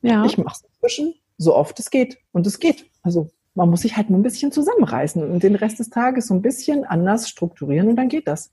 Ja. 0.03 0.25
Ich 0.27 0.37
mach's 0.37 0.63
inzwischen 0.63 1.15
so 1.39 1.55
oft 1.55 1.79
es 1.81 1.91
geht. 1.91 2.19
Und 2.33 2.47
es 2.47 2.61
geht. 2.61 2.91
Also 3.03 3.31
man 3.55 3.71
muss 3.71 3.83
sich 3.83 3.97
halt 3.97 4.11
nur 4.11 4.19
ein 4.19 4.23
bisschen 4.23 4.53
zusammenreißen 4.53 5.23
und 5.31 5.43
den 5.43 5.55
Rest 5.55 5.79
des 5.79 5.89
Tages 5.89 6.27
so 6.27 6.35
ein 6.35 6.43
bisschen 6.43 6.85
anders 6.85 7.29
strukturieren 7.29 7.89
und 7.89 7.97
dann 7.97 8.09
geht 8.09 8.29
das. 8.29 8.51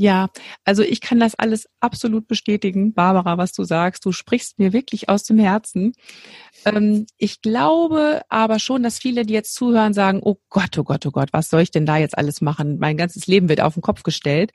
Ja, 0.00 0.28
also 0.64 0.84
ich 0.84 1.00
kann 1.00 1.18
das 1.18 1.34
alles 1.34 1.68
absolut 1.80 2.28
bestätigen, 2.28 2.94
Barbara, 2.94 3.36
was 3.36 3.52
du 3.52 3.64
sagst. 3.64 4.06
Du 4.06 4.12
sprichst 4.12 4.60
mir 4.60 4.72
wirklich 4.72 5.08
aus 5.08 5.24
dem 5.24 5.40
Herzen. 5.40 5.92
Ähm, 6.64 7.06
ich 7.16 7.42
glaube 7.42 8.22
aber 8.28 8.60
schon, 8.60 8.84
dass 8.84 9.00
viele, 9.00 9.26
die 9.26 9.34
jetzt 9.34 9.54
zuhören, 9.54 9.94
sagen, 9.94 10.20
oh 10.22 10.36
Gott, 10.50 10.78
oh 10.78 10.84
Gott, 10.84 11.04
oh 11.04 11.10
Gott, 11.10 11.30
was 11.32 11.50
soll 11.50 11.62
ich 11.62 11.72
denn 11.72 11.84
da 11.84 11.96
jetzt 11.96 12.16
alles 12.16 12.40
machen? 12.40 12.78
Mein 12.78 12.96
ganzes 12.96 13.26
Leben 13.26 13.48
wird 13.48 13.60
auf 13.60 13.74
den 13.74 13.82
Kopf 13.82 14.04
gestellt. 14.04 14.52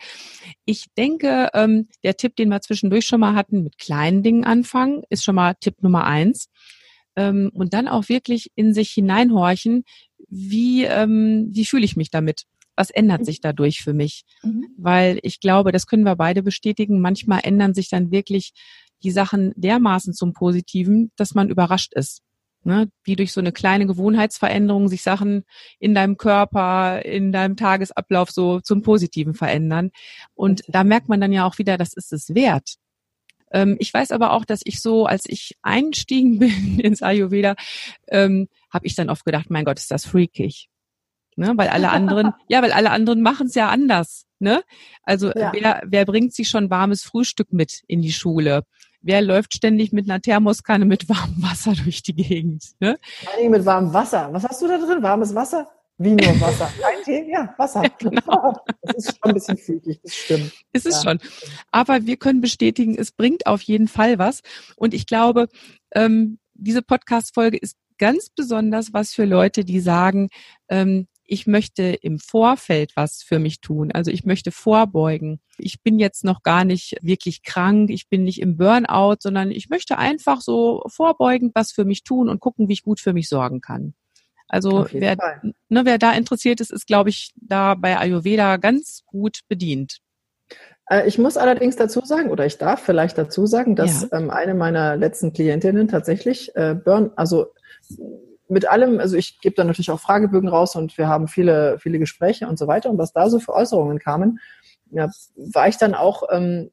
Ich 0.63 0.85
denke, 0.97 1.49
ähm, 1.53 1.89
der 2.05 2.15
Tipp, 2.15 2.37
den 2.37 2.47
wir 2.47 2.61
zwischendurch 2.61 3.05
schon 3.05 3.19
mal 3.19 3.35
hatten, 3.35 3.63
mit 3.63 3.77
kleinen 3.77 4.23
Dingen 4.23 4.45
anfangen, 4.45 5.03
ist 5.09 5.25
schon 5.25 5.35
mal 5.35 5.55
Tipp 5.55 5.83
Nummer 5.83 6.05
eins. 6.05 6.47
Ähm, 7.17 7.51
und 7.53 7.73
dann 7.73 7.89
auch 7.89 8.07
wirklich 8.07 8.49
in 8.55 8.73
sich 8.73 8.91
hineinhorchen, 8.91 9.83
wie, 10.29 10.85
ähm, 10.85 11.49
wie 11.51 11.65
fühle 11.65 11.83
ich 11.83 11.97
mich 11.97 12.11
damit? 12.11 12.45
Was 12.75 12.89
ändert 12.89 13.21
mhm. 13.21 13.25
sich 13.25 13.41
dadurch 13.41 13.81
für 13.83 13.93
mich? 13.93 14.23
Mhm. 14.41 14.67
Weil 14.77 15.19
ich 15.23 15.39
glaube, 15.39 15.71
das 15.71 15.87
können 15.87 16.03
wir 16.03 16.15
beide 16.15 16.43
bestätigen. 16.43 17.01
Manchmal 17.01 17.41
ändern 17.43 17.73
sich 17.73 17.89
dann 17.89 18.11
wirklich 18.11 18.53
die 19.03 19.11
Sachen 19.11 19.53
dermaßen 19.55 20.13
zum 20.13 20.33
Positiven, 20.33 21.11
dass 21.15 21.35
man 21.35 21.49
überrascht 21.49 21.93
ist. 21.93 22.21
Ne? 22.63 22.89
Wie 23.03 23.17
durch 23.17 23.33
so 23.33 23.41
eine 23.41 23.51
kleine 23.51 23.85
Gewohnheitsveränderung 23.85 24.87
sich 24.87 25.03
Sachen 25.03 25.43
in 25.79 25.93
deinem 25.93 26.15
Körper, 26.15 27.03
in 27.03 27.33
deinem 27.33 27.57
Tagesablauf 27.57 28.31
so 28.31 28.61
zum 28.61 28.81
Positiven 28.81 29.33
verändern. 29.33 29.91
Und 30.33 30.63
da 30.69 30.85
merkt 30.85 31.09
man 31.09 31.19
dann 31.19 31.33
ja 31.33 31.45
auch 31.45 31.57
wieder, 31.57 31.77
das 31.77 31.93
ist 31.93 32.13
es 32.13 32.33
wert. 32.33 32.75
Ähm, 33.51 33.75
ich 33.79 33.93
weiß 33.93 34.11
aber 34.11 34.31
auch, 34.31 34.45
dass 34.45 34.61
ich 34.63 34.81
so, 34.81 35.05
als 35.05 35.25
ich 35.27 35.57
einstiegen 35.61 36.39
bin 36.39 36.79
ins 36.79 37.01
Ayurveda, 37.01 37.55
ähm, 38.07 38.47
habe 38.71 38.87
ich 38.87 38.95
dann 38.95 39.09
oft 39.09 39.25
gedacht, 39.25 39.49
mein 39.49 39.65
Gott, 39.65 39.77
ist 39.77 39.91
das 39.91 40.05
freakig 40.05 40.69
ne? 41.35 41.53
Weil 41.55 41.69
alle 41.69 41.89
anderen, 41.89 42.33
ja, 42.47 42.61
weil 42.61 42.71
alle 42.71 42.91
anderen 42.91 43.21
machen 43.21 43.47
es 43.47 43.55
ja 43.55 43.69
anders, 43.69 44.25
ne? 44.39 44.63
Also 45.03 45.31
ja. 45.31 45.51
wer, 45.53 45.81
wer 45.85 46.05
bringt 46.05 46.33
sich 46.33 46.49
schon 46.49 46.69
warmes 46.69 47.03
Frühstück 47.03 47.53
mit 47.53 47.83
in 47.87 48.01
die 48.01 48.13
Schule? 48.13 48.63
Wer 49.01 49.21
läuft 49.21 49.53
ständig 49.53 49.91
mit 49.91 50.09
einer 50.09 50.21
Thermoskanne 50.21 50.85
mit 50.85 51.09
warmem 51.09 51.43
Wasser 51.43 51.73
durch 51.83 52.03
die 52.03 52.15
Gegend? 52.15 52.63
Ne? 52.79 52.97
Allem 53.35 53.51
mit 53.51 53.65
warmem 53.65 53.93
Wasser. 53.93 54.29
Was 54.31 54.43
hast 54.45 54.61
du 54.61 54.67
da 54.67 54.77
drin? 54.77 55.03
Warmes 55.03 55.35
Wasser? 55.35 55.67
Wie 55.97 56.11
nur 56.11 56.41
Wasser? 56.41 56.71
Kein 56.81 57.03
Tee? 57.03 57.31
Ja, 57.31 57.53
Wasser. 57.57 57.83
Ja, 57.83 57.89
genau. 57.99 58.57
Das 58.81 58.95
ist 58.95 59.17
schon 59.17 59.31
ein 59.31 59.33
bisschen 59.33 59.57
fügig, 59.57 59.99
das 60.01 60.15
stimmt. 60.15 60.53
Ist 60.71 60.85
es 60.85 61.03
ja. 61.03 61.09
schon. 61.09 61.19
Aber 61.71 62.05
wir 62.05 62.17
können 62.17 62.41
bestätigen, 62.41 62.95
es 62.97 63.11
bringt 63.11 63.45
auf 63.45 63.61
jeden 63.61 63.87
Fall 63.87 64.17
was. 64.17 64.41
Und 64.75 64.93
ich 64.93 65.05
glaube, 65.05 65.49
ähm, 65.93 66.39
diese 66.53 66.81
Podcast-Folge 66.81 67.57
ist 67.57 67.77
ganz 67.97 68.29
besonders 68.29 68.93
was 68.93 69.13
für 69.13 69.25
Leute, 69.25 69.63
die 69.63 69.79
sagen, 69.79 70.29
ähm, 70.69 71.07
ich 71.25 71.47
möchte 71.47 71.83
im 71.83 72.19
Vorfeld 72.19 72.91
was 72.95 73.23
für 73.23 73.39
mich 73.39 73.61
tun. 73.61 73.91
Also 73.91 74.11
ich 74.11 74.25
möchte 74.25 74.51
vorbeugen. 74.51 75.39
Ich 75.57 75.81
bin 75.81 75.99
jetzt 75.99 76.23
noch 76.23 76.43
gar 76.43 76.65
nicht 76.65 76.97
wirklich 77.01 77.43
krank, 77.43 77.89
ich 77.89 78.09
bin 78.09 78.23
nicht 78.23 78.41
im 78.41 78.57
Burnout, 78.57 79.17
sondern 79.19 79.51
ich 79.51 79.69
möchte 79.69 79.97
einfach 79.97 80.41
so 80.41 80.83
vorbeugend 80.87 81.53
was 81.55 81.71
für 81.71 81.85
mich 81.85 82.03
tun 82.03 82.29
und 82.29 82.39
gucken, 82.39 82.67
wie 82.67 82.73
ich 82.73 82.83
gut 82.83 82.99
für 82.99 83.13
mich 83.13 83.29
sorgen 83.29 83.61
kann. 83.61 83.93
Also 84.47 84.85
wer, 84.91 85.17
ne, 85.69 85.85
wer 85.85 85.97
da 85.97 86.13
interessiert 86.13 86.61
ist, 86.61 86.71
ist, 86.71 86.85
glaube 86.85 87.09
ich, 87.09 87.31
da 87.35 87.73
bei 87.73 87.97
Ayurveda 87.97 88.57
ganz 88.57 89.03
gut 89.05 89.39
bedient. 89.47 89.99
Äh, 90.89 91.07
ich 91.07 91.17
muss 91.17 91.37
allerdings 91.37 91.75
dazu 91.75 92.01
sagen, 92.01 92.29
oder 92.29 92.45
ich 92.45 92.57
darf 92.57 92.81
vielleicht 92.81 93.17
dazu 93.17 93.45
sagen, 93.45 93.75
dass 93.75 94.03
ja. 94.03 94.17
ähm, 94.17 94.29
eine 94.29 94.53
meiner 94.53 94.95
letzten 94.95 95.33
Klientinnen 95.33 95.87
tatsächlich 95.87 96.55
äh, 96.55 96.75
Burn, 96.75 97.11
also 97.15 97.47
mit 98.47 98.67
allem, 98.67 98.99
also 98.99 99.15
ich 99.15 99.39
gebe 99.39 99.55
dann 99.55 99.67
natürlich 99.67 99.91
auch 99.91 99.99
Fragebögen 99.99 100.49
raus 100.49 100.75
und 100.75 100.97
wir 100.97 101.07
haben 101.07 101.27
viele, 101.27 101.79
viele 101.79 101.99
Gespräche 101.99 102.47
und 102.47 102.59
so 102.59 102.67
weiter. 102.67 102.89
Und 102.89 102.97
was 102.97 103.13
da 103.13 103.29
so 103.29 103.39
für 103.39 103.53
Äußerungen 103.53 103.99
kamen, 103.99 104.39
ja, 104.91 105.09
war 105.35 105.67
ich 105.67 105.77
dann 105.77 105.95
auch 105.95 106.23
ähm, 106.29 106.71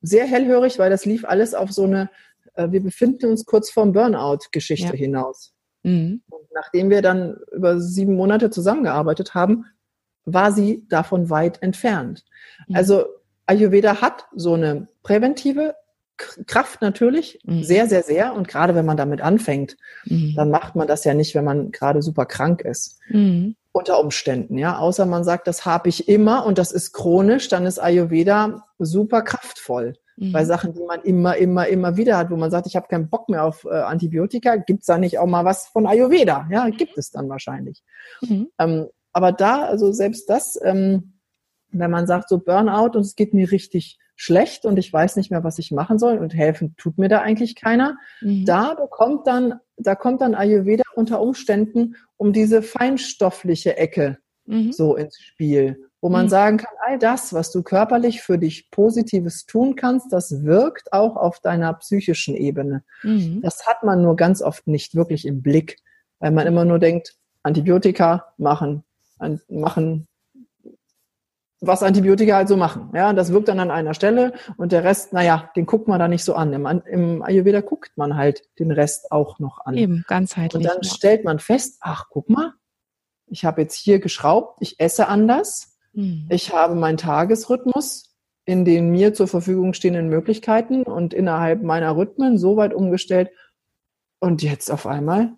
sehr 0.00 0.26
hellhörig, 0.26 0.78
weil 0.78 0.90
das 0.90 1.04
lief 1.04 1.24
alles 1.24 1.54
auf 1.54 1.72
so 1.72 1.84
eine, 1.84 2.10
äh, 2.54 2.70
wir 2.70 2.82
befinden 2.82 3.30
uns 3.30 3.44
kurz 3.44 3.70
vorm 3.70 3.92
Burnout-Geschichte 3.92 4.92
ja. 4.92 4.92
hinaus. 4.92 5.54
Mhm. 5.82 6.22
Und 6.28 6.46
nachdem 6.54 6.90
wir 6.90 7.02
dann 7.02 7.36
über 7.52 7.80
sieben 7.80 8.14
Monate 8.14 8.50
zusammengearbeitet 8.50 9.34
haben, 9.34 9.66
war 10.24 10.52
sie 10.52 10.86
davon 10.88 11.30
weit 11.30 11.62
entfernt. 11.62 12.24
Mhm. 12.68 12.76
Also 12.76 13.06
Ayurveda 13.46 14.00
hat 14.00 14.26
so 14.34 14.54
eine 14.54 14.88
präventive 15.02 15.74
Kraft 16.46 16.82
natürlich, 16.82 17.40
mhm. 17.44 17.62
sehr, 17.62 17.88
sehr, 17.88 18.02
sehr. 18.02 18.34
Und 18.34 18.48
gerade 18.48 18.74
wenn 18.74 18.86
man 18.86 18.96
damit 18.96 19.20
anfängt, 19.20 19.76
mhm. 20.04 20.34
dann 20.36 20.50
macht 20.50 20.76
man 20.76 20.86
das 20.86 21.04
ja 21.04 21.14
nicht, 21.14 21.34
wenn 21.34 21.44
man 21.44 21.72
gerade 21.72 22.02
super 22.02 22.26
krank 22.26 22.62
ist. 22.62 22.98
Mhm. 23.08 23.56
Unter 23.72 24.00
Umständen, 24.00 24.58
ja. 24.58 24.78
Außer 24.78 25.06
man 25.06 25.24
sagt, 25.24 25.46
das 25.46 25.64
habe 25.64 25.88
ich 25.88 26.08
immer 26.08 26.44
und 26.44 26.58
das 26.58 26.72
ist 26.72 26.92
chronisch, 26.92 27.48
dann 27.48 27.64
ist 27.66 27.78
Ayurveda 27.78 28.64
super 28.78 29.22
kraftvoll. 29.22 29.94
Bei 30.16 30.42
mhm. 30.42 30.46
Sachen, 30.46 30.74
die 30.74 30.84
man 30.84 31.00
immer, 31.02 31.36
immer, 31.36 31.66
immer 31.68 31.96
wieder 31.96 32.18
hat, 32.18 32.30
wo 32.30 32.36
man 32.36 32.50
sagt, 32.50 32.66
ich 32.66 32.76
habe 32.76 32.86
keinen 32.86 33.08
Bock 33.08 33.30
mehr 33.30 33.44
auf 33.44 33.64
äh, 33.64 33.70
Antibiotika, 33.70 34.56
gibt's 34.56 34.86
da 34.86 34.98
nicht 34.98 35.18
auch 35.18 35.26
mal 35.26 35.44
was 35.46 35.68
von 35.68 35.86
Ayurveda? 35.86 36.48
Ja, 36.50 36.68
gibt 36.68 36.98
es 36.98 37.10
dann 37.10 37.30
wahrscheinlich. 37.30 37.82
Mhm. 38.20 38.48
Ähm, 38.58 38.88
aber 39.12 39.32
da, 39.32 39.64
also 39.64 39.90
selbst 39.90 40.28
das, 40.28 40.60
ähm, 40.62 41.14
wenn 41.70 41.90
man 41.90 42.06
sagt, 42.06 42.28
so 42.28 42.38
Burnout 42.38 42.96
und 42.96 43.00
es 43.00 43.16
geht 43.16 43.32
mir 43.32 43.50
richtig 43.50 43.98
schlecht 44.22 44.64
und 44.66 44.78
ich 44.78 44.92
weiß 44.92 45.16
nicht 45.16 45.32
mehr, 45.32 45.42
was 45.42 45.58
ich 45.58 45.72
machen 45.72 45.98
soll 45.98 46.18
und 46.18 46.32
helfen 46.32 46.76
tut 46.76 46.96
mir 46.96 47.08
da 47.08 47.22
eigentlich 47.22 47.56
keiner. 47.56 47.96
Mhm. 48.20 48.44
Da 48.44 48.74
bekommt 48.74 49.26
dann, 49.26 49.54
da 49.76 49.96
kommt 49.96 50.20
dann 50.20 50.36
Ayurveda 50.36 50.84
unter 50.94 51.20
Umständen 51.20 51.96
um 52.16 52.32
diese 52.32 52.62
feinstoffliche 52.62 53.76
Ecke 53.76 54.18
mhm. 54.46 54.70
so 54.70 54.94
ins 54.94 55.18
Spiel, 55.18 55.88
wo 56.00 56.08
man 56.08 56.26
mhm. 56.26 56.30
sagen 56.30 56.56
kann, 56.58 56.72
all 56.86 57.00
das, 57.00 57.32
was 57.32 57.50
du 57.50 57.64
körperlich 57.64 58.22
für 58.22 58.38
dich 58.38 58.70
Positives 58.70 59.44
tun 59.44 59.74
kannst, 59.74 60.12
das 60.12 60.44
wirkt 60.44 60.92
auch 60.92 61.16
auf 61.16 61.40
deiner 61.40 61.72
psychischen 61.74 62.36
Ebene. 62.36 62.84
Mhm. 63.02 63.40
Das 63.42 63.66
hat 63.66 63.82
man 63.82 64.02
nur 64.02 64.14
ganz 64.14 64.40
oft 64.40 64.68
nicht 64.68 64.94
wirklich 64.94 65.26
im 65.26 65.42
Blick, 65.42 65.78
weil 66.20 66.30
man 66.30 66.46
immer 66.46 66.64
nur 66.64 66.78
denkt, 66.78 67.16
Antibiotika 67.42 68.32
machen, 68.38 68.84
machen 69.48 70.06
was 71.62 71.82
Antibiotika 71.82 72.34
halt 72.34 72.48
so 72.48 72.56
machen. 72.56 72.90
Ja, 72.92 73.12
das 73.12 73.32
wirkt 73.32 73.48
dann 73.48 73.60
an 73.60 73.70
einer 73.70 73.94
Stelle 73.94 74.32
und 74.56 74.72
der 74.72 74.84
Rest, 74.84 75.12
naja, 75.12 75.50
den 75.56 75.64
guckt 75.64 75.88
man 75.88 76.00
da 76.00 76.08
nicht 76.08 76.24
so 76.24 76.34
an. 76.34 76.52
Im, 76.52 76.66
Im, 76.66 77.22
Ayurveda 77.22 77.60
guckt 77.60 77.92
man 77.96 78.16
halt 78.16 78.42
den 78.58 78.72
Rest 78.72 79.12
auch 79.12 79.38
noch 79.38 79.60
an. 79.64 79.76
Eben, 79.76 80.04
ganzheitlich. 80.08 80.54
Und 80.54 80.64
dann 80.64 80.82
ja. 80.82 80.90
stellt 80.90 81.24
man 81.24 81.38
fest, 81.38 81.78
ach, 81.80 82.06
guck 82.10 82.28
mal, 82.28 82.52
ich 83.26 83.44
habe 83.44 83.62
jetzt 83.62 83.76
hier 83.76 84.00
geschraubt, 84.00 84.58
ich 84.60 84.80
esse 84.80 85.06
anders, 85.06 85.78
hm. 85.94 86.26
ich 86.28 86.52
habe 86.52 86.74
meinen 86.74 86.98
Tagesrhythmus 86.98 88.12
in 88.44 88.64
den 88.64 88.90
mir 88.90 89.14
zur 89.14 89.28
Verfügung 89.28 89.72
stehenden 89.72 90.08
Möglichkeiten 90.08 90.82
und 90.82 91.14
innerhalb 91.14 91.62
meiner 91.62 91.96
Rhythmen 91.96 92.38
so 92.38 92.56
weit 92.56 92.74
umgestellt. 92.74 93.30
Und 94.18 94.42
jetzt 94.42 94.70
auf 94.70 94.86
einmal 94.86 95.32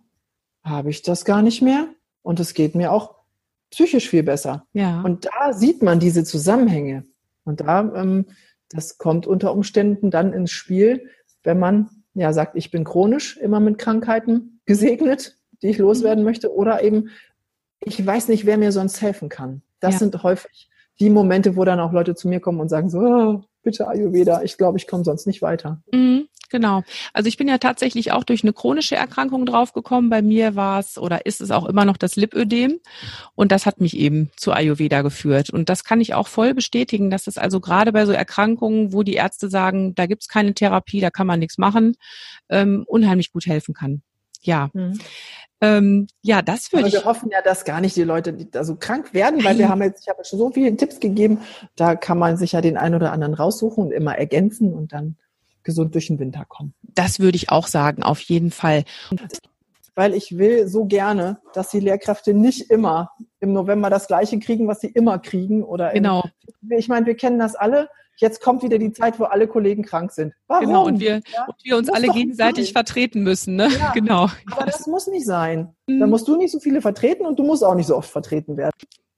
habe 0.65 0.89
ich 0.89 1.03
das 1.03 1.27
gar 1.27 1.43
nicht 1.43 1.61
mehr 1.61 1.87
und 2.23 2.41
es 2.41 2.55
geht 2.55 2.75
mir 2.75 2.93
auch 2.93 3.15
psychisch 3.75 4.09
viel 4.09 4.23
besser. 4.23 4.67
Ja. 4.73 5.03
Und 5.03 5.27
da 5.27 5.53
sieht 5.53 5.83
man 5.83 6.01
diese 6.01 6.25
Zusammenhänge. 6.25 7.05
Und 7.45 7.61
da, 7.61 7.81
ähm, 7.95 8.27
das 8.71 8.99
kommt 8.99 9.27
unter 9.27 9.53
Umständen 9.53 10.11
dann 10.11 10.33
ins 10.33 10.51
Spiel, 10.51 11.11
wenn 11.43 11.59
man 11.59 11.91
ja 12.15 12.33
sagt, 12.33 12.57
ich 12.57 12.71
bin 12.71 12.85
chronisch 12.85 13.37
immer 13.37 13.61
mit 13.61 13.79
Krankheiten 13.79 14.61
gesegnet, 14.67 15.37
die 15.63 15.69
ich 15.69 15.79
loswerden 15.79 16.23
mhm. 16.23 16.31
möchte, 16.31 16.55
oder 16.55 16.83
eben, 16.83 17.11
ich 17.81 18.05
weiß 18.05 18.29
nicht, 18.29 18.47
wer 18.47 18.57
mir 18.57 18.73
sonst 18.73 19.03
helfen 19.03 19.29
kann. 19.29 19.63
Das 19.81 19.95
ja. 19.95 19.99
sind 20.01 20.23
häufig 20.23 20.71
die 21.00 21.11
Momente, 21.11 21.57
wo 21.57 21.64
dann 21.64 21.80
auch 21.80 21.92
Leute 21.92 22.14
zu 22.14 22.28
mir 22.28 22.40
kommen 22.40 22.61
und 22.61 22.68
sagen 22.68 22.90
so, 22.90 22.98
oh, 22.98 23.44
bitte 23.62 23.88
Ayurveda, 23.88 24.42
ich 24.42 24.57
glaube, 24.57 24.78
ich 24.78 24.87
komme 24.87 25.04
sonst 25.04 25.26
nicht 25.26 25.42
weiter. 25.42 25.83
Mhm. 25.92 26.28
Genau. 26.50 26.85
Also 27.12 27.26
ich 27.26 27.37
bin 27.37 27.48
ja 27.48 27.59
tatsächlich 27.59 28.12
auch 28.12 28.22
durch 28.22 28.44
eine 28.44 28.52
chronische 28.52 28.94
Erkrankung 28.94 29.44
draufgekommen. 29.44 30.09
Bei 30.09 30.22
mir 30.22 30.54
war 30.54 30.78
es 30.78 30.98
oder 30.98 31.26
ist 31.26 31.40
es 31.40 31.50
auch 31.50 31.64
immer 31.66 31.85
noch 31.85 31.96
das 31.96 32.14
Lipödem. 32.14 32.78
Und 33.35 33.50
das 33.50 33.66
hat 33.66 33.80
mich 33.80 33.96
eben 33.96 34.30
zu 34.37 34.52
Ayurveda 34.52 35.02
geführt. 35.02 35.50
Und 35.50 35.68
das 35.68 35.83
kann 35.83 36.00
ich 36.00 36.14
auch 36.14 36.28
voll 36.28 36.54
bestätigen, 36.54 37.11
dass 37.11 37.26
es 37.26 37.38
also 37.38 37.59
gerade 37.61 37.90
bei 37.92 38.07
so 38.07 38.12
Erkrankungen, 38.12 38.92
wo 38.92 39.02
die 39.02 39.14
Ärzte 39.14 39.48
sagen, 39.48 39.96
da 39.96 40.07
gibt's 40.07 40.28
keine 40.28 40.54
Therapie, 40.54 41.00
da 41.00 41.11
kann 41.11 41.26
man 41.26 41.40
nichts 41.40 41.59
machen, 41.59 41.96
ähm, 42.48 42.85
unheimlich 42.87 43.33
gut 43.33 43.46
helfen 43.46 43.74
kann. 43.74 44.02
Ja. 44.42 44.70
Mhm. 44.74 45.00
Ähm, 45.64 46.07
ja, 46.22 46.42
das 46.42 46.72
würde 46.72 46.88
ich. 46.88 46.94
Wir 46.94 47.05
hoffen 47.05 47.31
ja, 47.31 47.40
dass 47.42 47.64
gar 47.64 47.81
nicht 47.81 47.96
die 47.96 48.03
Leute 48.03 48.33
die 48.33 48.50
da 48.50 48.64
so 48.64 48.77
krank 48.77 49.14
werden, 49.14 49.42
weil 49.44 49.59
wir 49.59 49.68
haben 49.68 49.83
jetzt, 49.83 50.03
ich 50.03 50.09
habe 50.09 50.24
schon 50.24 50.38
so 50.38 50.50
viele 50.50 50.77
Tipps 50.77 51.00
gegeben, 51.00 51.38
da 51.77 51.96
kann 51.96 52.18
man 52.18 52.37
sich 52.37 52.53
ja 52.53 52.61
den 52.61 52.77
einen 52.77 52.94
oder 52.94 53.12
anderen 53.12 53.35
raussuchen 53.35 53.85
und 53.85 53.92
immer 53.92 54.16
ergänzen 54.16 54.72
und 54.74 54.92
dann 54.92 55.16
gesund 55.62 55.94
durch 55.94 56.09
den 56.09 56.18
Winter 56.18 56.44
kommen. 56.46 56.74
Das 56.83 57.18
würde 57.18 57.37
ich 57.37 57.50
auch 57.50 57.66
sagen, 57.66 58.03
auf 58.03 58.20
jeden 58.20 58.50
Fall. 58.50 58.85
Weil 59.94 60.12
ich 60.14 60.37
will 60.37 60.68
so 60.68 60.85
gerne, 60.85 61.38
dass 61.55 61.70
die 61.70 61.81
Lehrkräfte 61.81 62.35
nicht 62.35 62.70
immer 62.70 63.11
im 63.40 63.53
November 63.53 63.90
das 63.90 64.07
Gleiche 64.07 64.38
kriegen, 64.38 64.68
was 64.68 64.81
sie 64.81 64.88
immer 64.88 65.18
kriegen. 65.18 65.62
Oder 65.62 65.92
genau. 65.92 66.24
Im, 66.62 66.72
ich 66.72 66.88
meine, 66.88 67.07
wir 67.07 67.16
kennen 67.16 67.38
das 67.38 67.55
alle. 67.55 67.88
Jetzt 68.16 68.40
kommt 68.40 68.62
wieder 68.62 68.79
die 68.79 68.92
Zeit, 68.92 69.18
wo 69.18 69.24
alle 69.24 69.48
Kollegen 69.48 69.83
krank 69.83 70.12
sind. 70.12 70.35
Warum? 70.46 70.66
Genau, 70.66 70.87
und 70.87 71.00
wir, 71.00 71.20
ja? 71.33 71.44
und 71.46 71.57
wir 71.62 71.77
uns 71.77 71.88
alle 71.88 72.09
gegenseitig 72.09 72.66
sein. 72.66 72.72
vertreten 72.72 73.22
müssen. 73.22 73.57
Ne? 73.57 73.68
Ja, 73.68 73.90
genau. 73.94 74.31
Aber 74.53 74.66
das 74.66 74.87
muss 74.87 75.07
nicht 75.07 75.27
sein. 75.27 75.74
Mhm. 75.87 76.00
Da 76.00 76.07
musst 76.07 76.29
du 76.29 76.37
nicht 76.37 76.53
so 76.53 76.61
viele 76.61 76.81
vertreten 76.81 77.27
und 77.27 77.38
du 77.38 77.44
musst 77.44 77.64
auch 77.64 77.74
nicht 77.74 77.87
so 77.87 77.96
oft 77.96 78.11
vertreten 78.11 78.57
werden. 78.57 78.72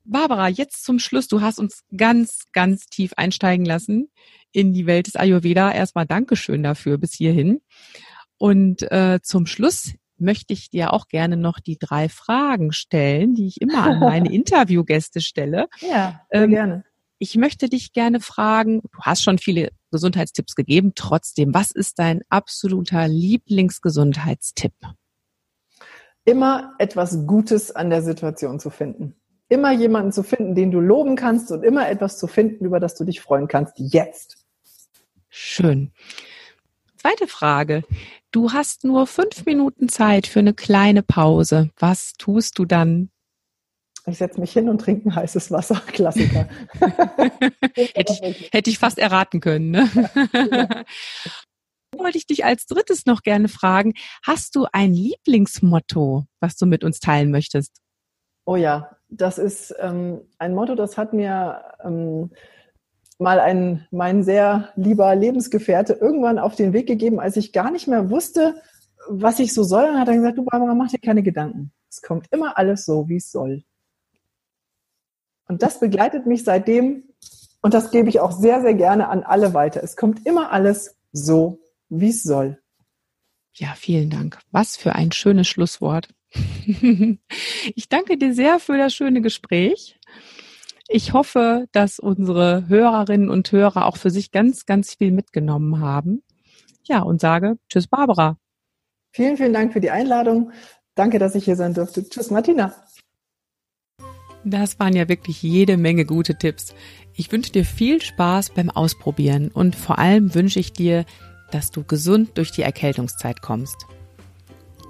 Barbara, 0.05 0.49
jetzt 0.49 0.85
zum 0.85 0.99
Schluss. 0.99 1.29
Du 1.29 1.41
hast 1.41 1.59
uns 1.59 1.83
ganz, 1.97 2.45
ganz 2.53 2.87
tief 2.87 3.13
einsteigen 3.17 3.67
lassen 3.67 4.11
in 4.53 4.73
die 4.73 4.87
Welt 4.87 5.09
des 5.09 5.17
Ayurveda. 5.17 5.73
Erstmal 5.73 6.07
Dankeschön 6.07 6.63
dafür 6.63 6.97
bis 6.97 7.13
hierhin. 7.13 7.61
Und 8.39 8.83
äh, 8.91 9.21
zum 9.23 9.47
Schluss 9.47 9.93
möchte 10.19 10.53
ich 10.53 10.71
dir 10.71 10.93
auch 10.93 11.09
gerne 11.09 11.37
noch 11.37 11.61
die 11.61 11.79
drei 11.79 12.09
Fragen 12.09 12.73
stellen, 12.73 13.35
die 13.35 13.49
ich 13.49 13.61
immer 13.61 13.83
an 13.83 13.99
meine 14.01 14.33
Interviewgäste 14.33 15.21
stelle. 15.21 15.69
Ja, 15.81 16.21
sehr 16.31 16.43
ähm, 16.43 16.51
gerne. 16.51 16.85
Ich 17.19 17.37
möchte 17.37 17.69
dich 17.69 17.93
gerne 17.93 18.21
fragen, 18.21 18.83
du 18.83 18.99
hast 19.01 19.23
schon 19.23 19.39
viele 19.39 19.71
Gesundheitstipps 19.91 20.55
gegeben, 20.55 20.93
trotzdem, 20.95 21.55
was 21.55 21.71
ist 21.71 21.99
dein 21.99 22.23
absoluter 22.29 23.09
Lieblingsgesundheitstipp? 23.09 24.75
Immer 26.25 26.75
etwas 26.79 27.27
Gutes 27.27 27.75
an 27.75 27.91
der 27.91 28.03
Situation 28.03 28.61
zu 28.61 28.71
finden 28.71 29.15
immer 29.49 29.73
jemanden 29.73 30.13
zu 30.13 30.23
finden, 30.23 30.55
den 30.55 30.71
du 30.71 30.81
loben 30.81 31.17
kannst 31.17 31.51
und 31.53 31.63
immer 31.63 31.89
etwas 31.89 32.19
zu 32.19 32.27
finden, 32.27 32.65
über 32.65 32.81
das 32.81 32.95
du 32.97 33.05
dich 33.05 33.21
freuen 33.21 33.49
kannst. 33.49 33.75
Jetzt. 33.77 34.45
Schön. 35.29 35.93
Zweite 36.97 37.27
Frage. 37.27 37.85
Du 38.33 38.53
hast 38.53 38.85
nur 38.85 39.07
fünf 39.07 39.45
Minuten 39.45 39.89
Zeit 39.89 40.27
für 40.27 40.41
eine 40.41 40.55
kleine 40.55 41.03
Pause. 41.03 41.71
Was 41.79 42.15
tust 42.15 42.59
du 42.59 42.65
dann? 42.65 43.11
Ich 44.09 44.19
setze 44.19 44.41
mich 44.41 44.53
hin 44.53 44.69
und 44.69 44.81
trinke 44.81 45.09
ein 45.09 45.15
heißes 45.15 45.51
Wasser. 45.51 45.75
Klassiker. 45.87 46.49
hätte, 47.75 48.13
ich, 48.23 48.51
hätte 48.53 48.71
ich 48.71 48.79
fast 48.79 48.99
erraten 48.99 49.41
können. 49.41 49.71
Ne? 49.73 49.91
Ja. 50.33 50.85
wollte 51.99 52.19
ich 52.19 52.27
dich 52.27 52.45
als 52.45 52.67
drittes 52.67 53.07
noch 53.07 53.23
gerne 53.23 53.49
fragen. 53.49 53.95
Hast 54.23 54.55
du 54.55 54.67
ein 54.73 54.93
Lieblingsmotto, 54.93 56.27
was 56.41 56.57
du 56.57 56.67
mit 56.67 56.85
uns 56.85 57.01
teilen 57.01 57.31
möchtest? 57.31 57.81
Oh 58.45 58.57
ja, 58.57 58.97
das 59.09 59.39
ist 59.39 59.75
ähm, 59.81 60.21
ein 60.39 60.55
Motto, 60.55 60.75
das 60.75 60.97
hat 60.97 61.13
mir 61.13 61.63
ähm, 61.85 62.31
mal 63.19 63.41
ein, 63.41 63.87
mein 63.91 64.23
sehr 64.23 64.73
lieber 64.77 65.15
Lebensgefährte 65.17 65.95
irgendwann 65.95 66.39
auf 66.39 66.55
den 66.55 66.73
Weg 66.73 66.87
gegeben, 66.87 67.19
als 67.19 67.37
ich 67.37 67.53
gar 67.53 67.71
nicht 67.71 67.89
mehr 67.89 68.11
wusste, 68.11 68.55
was 69.09 69.41
ich 69.41 69.53
so 69.53 69.65
soll. 69.65 69.85
Und 69.85 69.99
hat 69.99 70.09
er 70.09 70.17
gesagt, 70.17 70.39
du 70.39 70.45
Barbara, 70.45 70.75
mach 70.75 70.91
dir 70.91 70.99
keine 70.99 71.23
Gedanken. 71.23 71.73
Es 71.91 72.03
kommt 72.03 72.27
immer 72.31 72.57
alles 72.59 72.85
so, 72.85 73.09
wie 73.09 73.17
es 73.17 73.33
soll. 73.33 73.65
Und 75.49 75.63
das 75.63 75.81
begleitet 75.81 76.27
mich 76.27 76.45
seitdem 76.45 77.05
und 77.63 77.75
das 77.75 77.91
gebe 77.91 78.09
ich 78.09 78.21
auch 78.21 78.33
sehr, 78.33 78.61
sehr 78.61 78.75
gerne 78.75 79.09
an 79.09 79.23
alle 79.23 79.55
weiter. 79.55 79.83
Es 79.83 79.97
kommt 79.97 80.27
immer 80.27 80.53
alles 80.53 80.97
so, 81.13 81.61
wie 81.89 82.11
es 82.11 82.23
soll. 82.23 82.61
Ja, 83.55 83.75
vielen 83.75 84.11
Dank. 84.11 84.39
Was 84.53 84.77
für 84.77 84.95
ein 84.95 85.13
schönes 85.13 85.49
Schlusswort. 85.49 86.09
Ich 87.75 87.89
danke 87.89 88.19
dir 88.19 88.35
sehr 88.35 88.61
für 88.61 88.79
das 88.79 88.95
schöne 88.95 89.21
Gespräch. 89.21 89.99
Ich 90.89 91.13
hoffe, 91.13 91.67
dass 91.73 91.99
unsere 91.99 92.69
Hörerinnen 92.69 93.29
und 93.29 93.51
Hörer 93.51 93.87
auch 93.87 93.97
für 93.97 94.11
sich 94.11 94.31
ganz, 94.31 94.67
ganz 94.67 94.95
viel 94.95 95.11
mitgenommen 95.11 95.81
haben. 95.81 96.23
Ja, 96.85 97.03
und 97.03 97.21
sage 97.21 97.59
Tschüss, 97.69 97.89
Barbara. 97.89 98.39
Vielen, 99.11 99.37
vielen 99.37 99.53
Dank 99.53 99.73
für 99.73 99.81
die 99.81 99.91
Einladung. 99.91 100.53
Danke, 100.95 101.19
dass 101.19 101.35
ich 101.35 101.45
hier 101.45 101.57
sein 101.57 101.75
durfte. 101.75 102.09
Tschüss, 102.09 102.31
Martina. 102.31 102.75
Das 104.49 104.79
waren 104.79 104.95
ja 104.95 105.09
wirklich 105.09 105.43
jede 105.43 105.77
Menge 105.77 106.05
gute 106.05 106.37
Tipps. 106.37 106.73
Ich 107.15 107.33
wünsche 107.33 107.51
dir 107.51 107.65
viel 107.65 108.01
Spaß 108.01 108.51
beim 108.51 108.71
Ausprobieren 108.71 109.49
und 109.49 109.75
vor 109.75 109.99
allem 109.99 110.37
wünsche 110.37 110.61
ich 110.61 110.73
dir, 110.73 111.05
dass 111.51 111.73
du 111.73 111.83
gesund 111.83 112.39
durch 112.39 112.53
die 112.53 112.63
Erkältungszeit 112.63 113.43
kommst. 113.43 113.87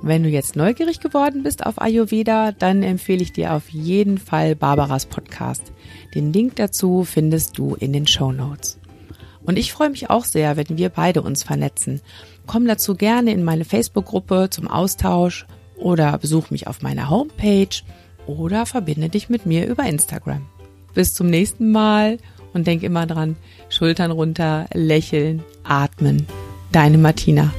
Wenn 0.02 0.22
du 0.22 0.28
jetzt 0.28 0.56
neugierig 0.56 1.00
geworden 1.00 1.42
bist 1.42 1.64
auf 1.64 1.80
Ayurveda, 1.80 2.52
dann 2.52 2.82
empfehle 2.82 3.22
ich 3.22 3.32
dir 3.32 3.54
auf 3.54 3.70
jeden 3.70 4.18
Fall 4.18 4.54
Barbaras 4.56 5.06
Podcast. 5.06 5.72
Den 6.14 6.34
Link 6.34 6.56
dazu 6.56 7.04
findest 7.04 7.56
du 7.56 7.76
in 7.76 7.94
den 7.94 8.06
Show 8.06 8.32
Notes. 8.32 8.78
Und 9.42 9.58
ich 9.58 9.72
freue 9.72 9.88
mich 9.88 10.10
auch 10.10 10.26
sehr, 10.26 10.58
wenn 10.58 10.76
wir 10.76 10.90
beide 10.90 11.22
uns 11.22 11.44
vernetzen. 11.44 12.02
Komm 12.46 12.66
dazu 12.66 12.94
gerne 12.94 13.32
in 13.32 13.42
meine 13.42 13.64
Facebook-Gruppe 13.64 14.48
zum 14.50 14.68
Austausch 14.68 15.46
oder 15.78 16.18
besuch 16.18 16.50
mich 16.50 16.66
auf 16.66 16.82
meiner 16.82 17.08
Homepage 17.08 17.70
oder 18.26 18.66
verbinde 18.66 19.08
dich 19.08 19.28
mit 19.28 19.46
mir 19.46 19.66
über 19.66 19.84
Instagram. 19.84 20.42
Bis 20.94 21.14
zum 21.14 21.28
nächsten 21.28 21.70
Mal 21.70 22.18
und 22.54 22.66
denk 22.66 22.82
immer 22.82 23.06
dran, 23.06 23.36
Schultern 23.68 24.10
runter, 24.10 24.66
lächeln, 24.72 25.42
atmen. 25.64 26.26
Deine 26.72 26.98
Martina. 26.98 27.52